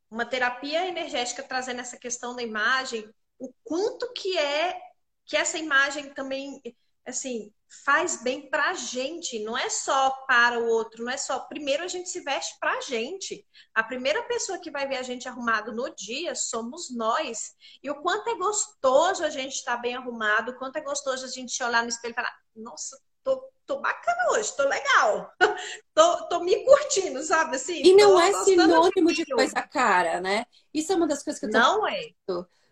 [0.10, 3.08] uma terapia energética trazendo essa questão da imagem,
[3.40, 4.80] o quanto que é
[5.26, 6.62] que essa imagem também
[7.06, 7.54] assim
[7.86, 11.40] faz bem para a gente, não é só para o outro, não é só.
[11.42, 13.46] Primeiro a gente se veste para a gente.
[13.76, 17.56] A primeira pessoa que vai ver a gente arrumado no dia somos nós.
[17.84, 21.26] E o quanto é gostoso a gente estar tá bem arrumado, o quanto é gostoso
[21.26, 22.98] a gente olhar no espelho e falar: nossa,
[23.28, 25.34] tô tô bacana hoje, tô legal.
[25.94, 27.58] tô, tô me curtindo, sabe?
[27.58, 30.46] Assim, e não é sinônimo de coisa cara, né?
[30.74, 32.10] Isso é uma das coisas que eu tô Não é.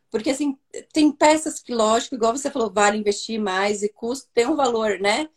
[0.09, 0.57] Porque, assim,
[0.93, 4.97] tem peças que, lógico, igual você falou, vale investir mais e custo, tem um valor,
[4.99, 5.27] né,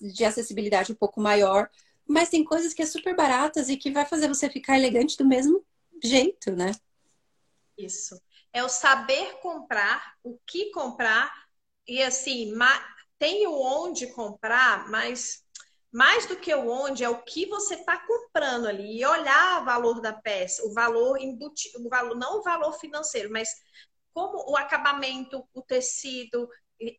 [0.00, 1.68] de acessibilidade um pouco maior,
[2.06, 5.26] mas tem coisas que é super baratas e que vai fazer você ficar elegante do
[5.26, 5.64] mesmo
[6.00, 6.70] jeito, né?
[7.76, 8.20] Isso.
[8.52, 11.32] É o saber comprar, o que comprar
[11.86, 12.52] e, assim,
[13.18, 15.44] tem o onde comprar, mas
[15.92, 19.00] mais do que o onde é o que você está comprando ali.
[19.00, 23.30] E olhar o valor da peça, o valor embutido, o valor não o valor financeiro,
[23.30, 23.48] mas
[24.12, 26.48] como o acabamento, o tecido,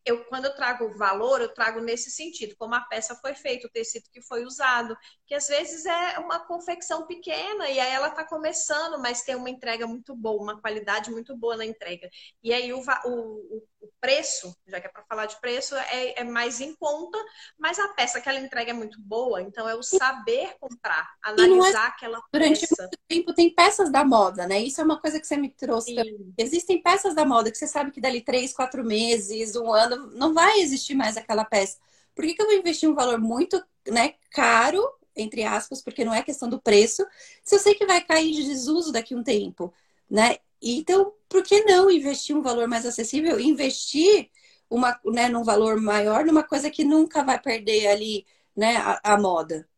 [0.04, 3.70] eu, quando eu trago valor, eu trago nesse sentido, como a peça foi feita, o
[3.70, 4.96] tecido que foi usado,
[5.30, 9.48] que às vezes é uma confecção pequena e aí ela está começando, mas tem uma
[9.48, 12.10] entrega muito boa, uma qualidade muito boa na entrega.
[12.42, 16.24] E aí o, o, o preço, já que é para falar de preço, é, é,
[16.24, 17.16] mais em conta,
[17.56, 21.30] mas a peça que ela entrega é muito boa, então é o saber comprar, é
[21.30, 22.74] analisar é, aquela durante peça.
[22.74, 24.58] Durante muito tempo tem peças da moda, né?
[24.58, 25.94] Isso é uma coisa que você me trouxe.
[26.36, 30.34] Existem peças da moda que você sabe que dali três, quatro meses, um ano, não
[30.34, 31.78] vai existir mais aquela peça.
[32.16, 34.82] Por que, que eu vou investir um valor muito né, caro,
[35.16, 37.06] entre aspas, porque não é questão do preço,
[37.42, 39.72] se eu sei que vai cair de desuso daqui a um tempo,
[40.08, 40.36] né?
[40.62, 43.40] Então, por que não investir um valor mais acessível?
[43.40, 44.30] Investir
[44.68, 49.18] uma, né, num valor maior numa coisa que nunca vai perder ali né, a, a
[49.18, 49.68] moda.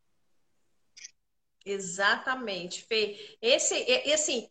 [1.65, 3.37] Exatamente, Fê.
[3.41, 4.51] Esse, e, assim,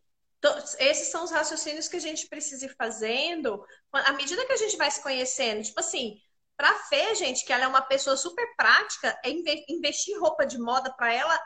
[0.80, 4.78] esses são os raciocínios que a gente precisa ir fazendo à medida que a gente
[4.78, 5.64] vai se conhecendo.
[5.64, 6.20] Tipo assim,
[6.62, 9.32] pra Fê, gente, que ela é uma pessoa super prática, é
[9.68, 11.42] investir roupa de moda para ela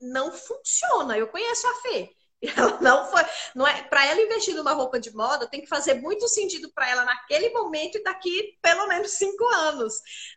[0.00, 1.16] não funciona.
[1.16, 2.10] Eu conheço a Fê.
[2.56, 3.22] Ela não foi,
[3.54, 6.86] não é, para ela investir numa roupa de moda tem que fazer muito sentido para
[6.86, 9.94] ela naquele momento e daqui pelo menos cinco anos.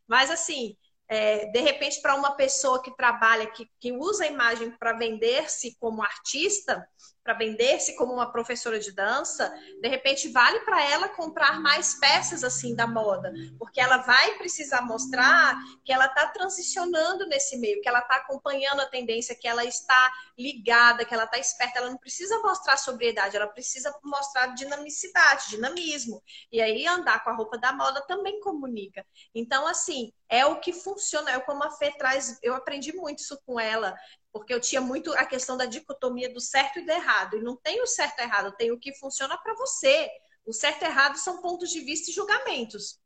[0.08, 0.78] Mas assim,
[1.10, 5.76] é, de repente para uma pessoa que trabalha, que, que usa a imagem para vender-se
[5.78, 6.88] como artista,
[7.24, 12.44] para vender-se como uma professora de dança, de repente vale para ela comprar mais peças
[12.44, 17.90] assim da moda, porque ela vai precisar mostrar que ela está transicionando nesse meio, que
[17.90, 21.80] ela está acompanhando a tendência, que ela está ligada, que ela está esperta.
[21.80, 26.24] Ela não precisa mostrar sobriedade, ela precisa mostrar dinamicidade, dinamismo.
[26.52, 29.06] E aí andar com a roupa da moda também comunica.
[29.34, 32.38] Então, assim, é o que funciona, é como a Fê traz.
[32.42, 33.96] Eu aprendi muito isso com ela
[34.32, 37.38] porque eu tinha muito a questão da dicotomia do certo e do errado.
[37.38, 40.10] E não tem o certo e errado, tem o que funciona para você.
[40.46, 43.00] O certo e errado são pontos de vista e julgamentos.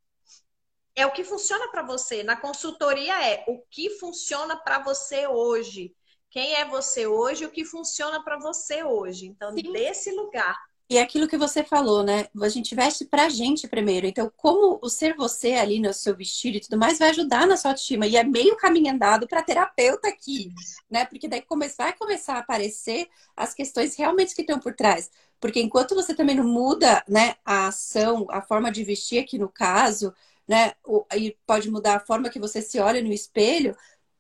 [0.95, 2.23] É o que funciona para você.
[2.23, 5.95] Na consultoria é o que funciona para você hoje.
[6.29, 9.27] Quem é você hoje, o que funciona para você hoje.
[9.27, 9.71] Então, Sim.
[9.71, 10.57] desse lugar
[10.89, 12.27] e é aquilo que você falou, né?
[12.41, 14.05] A gente veste pra gente primeiro.
[14.05, 17.57] Então, como o ser você ali no seu vestido e tudo mais vai ajudar na
[17.57, 18.05] sua autoestima.
[18.05, 20.53] E é meio caminho andado para terapeuta aqui,
[20.89, 21.05] né?
[21.05, 21.43] Porque daí
[21.77, 25.09] vai começar a aparecer as questões realmente que estão por trás.
[25.39, 29.49] Porque enquanto você também não muda, né, a ação, a forma de vestir aqui no
[29.49, 30.13] caso,
[30.47, 30.73] né,
[31.15, 33.75] e pode mudar a forma que você se olha no espelho,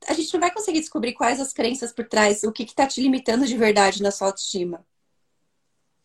[0.07, 3.01] a gente não vai conseguir descobrir quais as crenças por trás, o que está te
[3.01, 4.85] limitando de verdade na sua autoestima.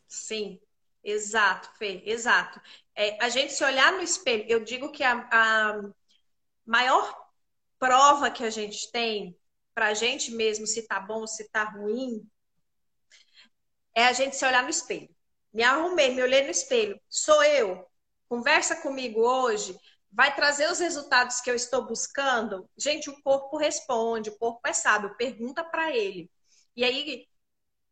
[0.09, 0.61] Sim,
[1.05, 2.61] exato, Fê, exato.
[2.95, 5.81] É, a gente se olhar no espelho, eu digo que a, a
[6.67, 7.29] maior
[7.79, 9.39] prova que a gente tem
[9.75, 12.29] para a gente mesmo se tá bom se tá ruim
[13.95, 15.09] é a gente se olhar no espelho.
[15.53, 17.01] Me arrumei, me olhei no espelho.
[17.09, 17.85] Sou eu.
[18.29, 19.77] Conversa comigo hoje.
[20.11, 22.69] Vai trazer os resultados que eu estou buscando?
[22.77, 26.31] Gente, o corpo responde, o corpo é sábio, pergunta para ele.
[26.77, 27.27] E aí,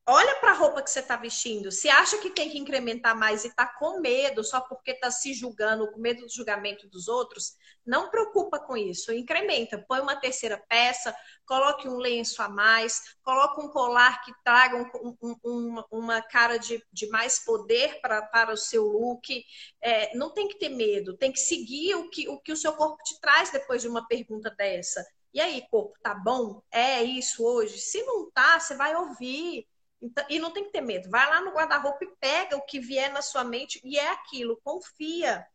[0.08, 1.72] olha para a roupa que você está vestindo.
[1.72, 5.34] Se acha que tem que incrementar mais e está com medo só porque está se
[5.34, 9.12] julgando, com medo do julgamento dos outros, não preocupa com isso.
[9.12, 14.76] Incrementa, põe uma terceira peça, coloque um lenço a mais, coloque um colar que traga
[14.76, 19.44] um, um, um, uma cara de, de mais poder pra, para o seu look.
[19.80, 22.72] É, não tem que ter medo, tem que seguir o que, o que o seu
[22.74, 25.04] corpo te traz depois de uma pergunta dessa.
[25.34, 26.62] E aí, corpo, tá bom?
[26.70, 27.78] É isso hoje?
[27.78, 29.66] Se não tá, você vai ouvir
[30.00, 31.10] então, e não tem que ter medo.
[31.10, 34.60] Vai lá no guarda-roupa e pega o que vier na sua mente e é aquilo.
[34.62, 35.46] Confia.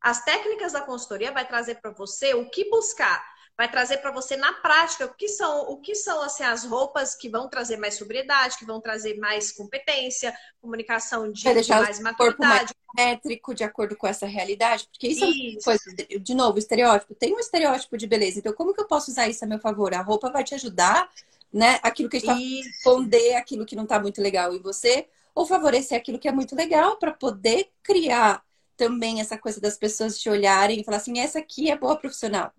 [0.00, 3.24] As técnicas da consultoria vai trazer para você o que buscar,
[3.56, 7.14] vai trazer para você na prática o que são, o que são assim as roupas
[7.14, 12.72] que vão trazer mais sobriedade, que vão trazer mais competência, comunicação de, de mais maturidade.
[12.94, 15.58] Mais métrico de acordo com essa realidade, porque isso, isso.
[15.58, 17.14] é coisa, de novo, estereótipo.
[17.14, 19.94] Tem um estereótipo de beleza, então como que eu posso usar isso a meu favor?
[19.94, 21.10] A roupa vai te ajudar
[21.52, 21.78] né?
[21.82, 26.18] Aquilo que está esconder aquilo que não está muito legal em você, ou favorecer aquilo
[26.18, 28.42] que é muito legal para poder criar
[28.76, 32.52] também essa coisa das pessoas te olharem e falar assim, essa aqui é boa profissional.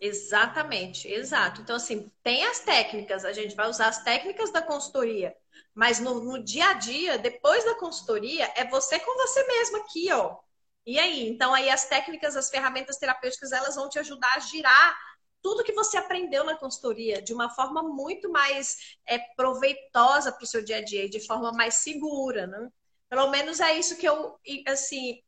[0.00, 1.60] Exatamente, exato.
[1.60, 5.36] Então, assim, tem as técnicas, a gente vai usar as técnicas da consultoria,
[5.74, 10.10] mas no, no dia a dia, depois da consultoria, é você com você mesmo aqui,
[10.12, 10.38] ó.
[10.86, 11.28] E aí?
[11.28, 14.98] Então, aí as técnicas, as ferramentas terapêuticas, elas vão te ajudar a girar
[15.42, 20.46] tudo que você aprendeu na consultoria de uma forma muito mais é, proveitosa para o
[20.46, 22.70] seu dia a dia, de forma mais segura, né?
[23.08, 24.38] Pelo menos é isso que eu,
[24.68, 25.22] assim,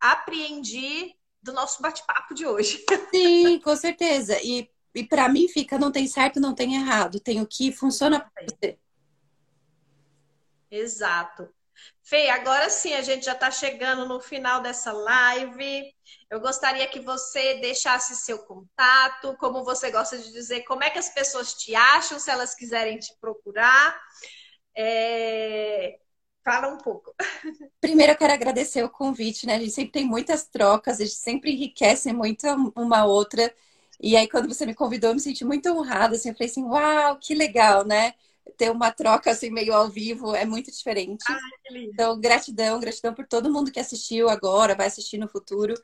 [0.00, 2.84] apreendi do nosso bate-papo de hoje.
[3.14, 4.38] Sim, com certeza.
[4.42, 7.20] E, e para mim fica, não tem certo, não tem errado.
[7.20, 8.78] Tem o que funciona para você.
[10.70, 11.48] Exato.
[12.02, 15.84] Fê, agora sim, a gente já está chegando no final dessa live.
[16.30, 20.98] Eu gostaria que você deixasse seu contato, como você gosta de dizer, como é que
[20.98, 24.00] as pessoas te acham, se elas quiserem te procurar.
[24.76, 25.98] É...
[26.44, 27.14] Fala um pouco.
[27.80, 29.54] Primeiro, eu quero agradecer o convite, né?
[29.54, 33.54] A gente sempre tem muitas trocas, a gente sempre enriquece muito uma outra.
[33.98, 36.64] E aí, quando você me convidou, eu me senti muito honrada, assim, eu falei assim,
[36.64, 38.14] uau, que legal, né?
[38.56, 41.24] Ter uma troca assim, meio ao vivo é muito diferente.
[41.28, 45.74] Ai, então, gratidão, gratidão por todo mundo que assistiu agora, vai assistir no futuro.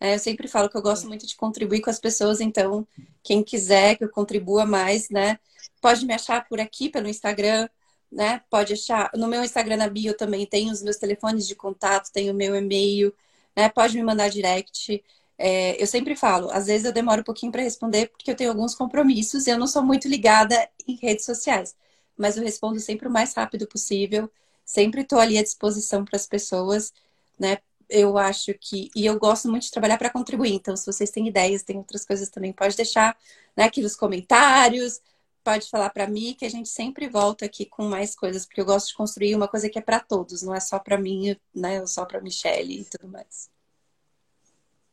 [0.00, 2.86] É, eu sempre falo que eu gosto muito de contribuir com as pessoas, então,
[3.22, 5.38] quem quiser que eu contribua mais, né?
[5.80, 7.68] Pode me achar por aqui, pelo Instagram,
[8.10, 8.42] né?
[8.50, 9.10] Pode achar.
[9.14, 12.54] No meu Instagram na bio também tem os meus telefones de contato, tem o meu
[12.56, 13.14] e-mail,
[13.56, 13.68] né?
[13.68, 15.02] Pode me mandar direct.
[15.38, 18.50] É, eu sempre falo, às vezes eu demoro um pouquinho para responder porque eu tenho
[18.50, 21.74] alguns compromissos e eu não sou muito ligada em redes sociais,
[22.22, 24.30] mas eu respondo sempre o mais rápido possível.
[24.64, 26.92] Sempre estou ali à disposição para as pessoas,
[27.38, 27.58] né?
[27.88, 30.54] Eu acho que e eu gosto muito de trabalhar para contribuir.
[30.54, 33.16] Então, se vocês têm ideias, tem outras coisas também, pode deixar
[33.56, 35.00] né, aqui nos comentários
[35.42, 38.64] pode falar para mim que a gente sempre volta aqui com mais coisas, porque eu
[38.64, 41.84] gosto de construir uma coisa que é para todos, não é só para mim, né,
[41.86, 43.50] só para Michelle e tudo mais.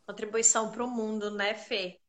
[0.08, 2.00] Contribuição para o mundo, né, Fê?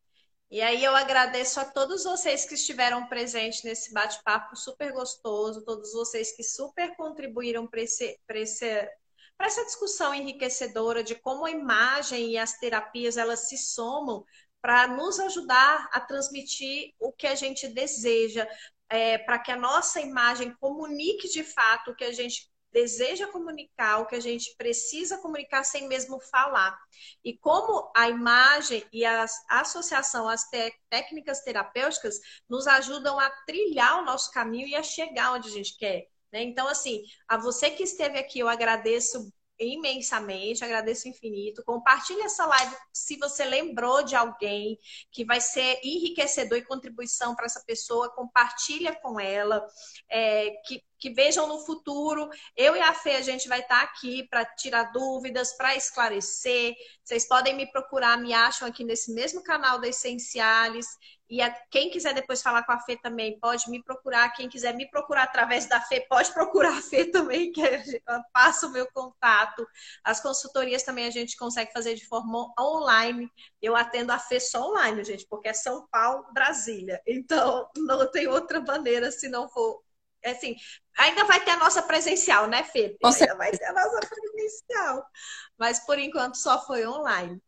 [0.50, 5.92] E aí eu agradeço a todos vocês que estiveram presentes nesse bate-papo super gostoso, todos
[5.92, 8.90] vocês que super contribuíram para esse, esse,
[9.38, 14.24] essa discussão enriquecedora de como a imagem e as terapias elas se somam
[14.60, 18.44] para nos ajudar a transmitir o que a gente deseja,
[18.88, 23.98] é, para que a nossa imagem comunique de fato o que a gente deseja comunicar,
[23.98, 26.78] o que a gente precisa comunicar sem mesmo falar.
[27.24, 30.44] E como a imagem e a associação às
[30.88, 32.18] técnicas terapêuticas
[32.48, 36.06] nos ajudam a trilhar o nosso caminho e a chegar onde a gente quer.
[36.32, 36.42] Né?
[36.42, 41.62] Então, assim, a você que esteve aqui, eu agradeço imensamente, agradeço infinito.
[41.64, 44.78] Compartilhe essa live se você lembrou de alguém
[45.10, 49.64] que vai ser enriquecedor e contribuição para essa pessoa, compartilha com ela,
[50.08, 52.28] é, que, que vejam no futuro.
[52.56, 56.74] Eu e a Fê, a gente vai estar aqui para tirar dúvidas, para esclarecer.
[57.04, 60.86] Vocês podem me procurar, me acham aqui nesse mesmo canal da Essenciales.
[61.30, 64.28] E a, quem quiser depois falar com a Fê também, pode me procurar.
[64.30, 68.66] Quem quiser me procurar através da Fê, pode procurar a Fê também, que eu passo
[68.66, 69.64] o meu contato.
[70.02, 73.30] As consultorias também a gente consegue fazer de forma online.
[73.62, 77.00] Eu atendo a Fê só online, gente, porque é São Paulo, Brasília.
[77.06, 79.80] Então, não tem outra maneira se não for.
[80.24, 80.56] Assim,
[80.98, 82.98] ainda vai ter a nossa presencial, né, Fê?
[83.04, 85.06] Ainda vai ter a nossa presencial.
[85.56, 87.40] Mas por enquanto só foi online.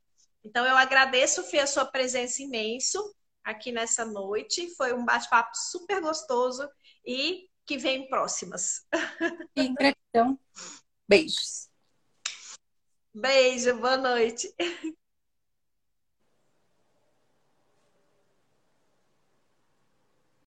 [0.44, 3.12] Então, eu agradeço, Fê, a sua presença imenso
[3.44, 4.74] aqui nessa noite.
[4.76, 6.68] Foi um bate-papo super gostoso
[7.06, 8.86] e que vem próximas.
[9.58, 10.38] Sim, gratidão.
[11.08, 11.68] Beijos.
[13.14, 14.54] Beijo, boa noite.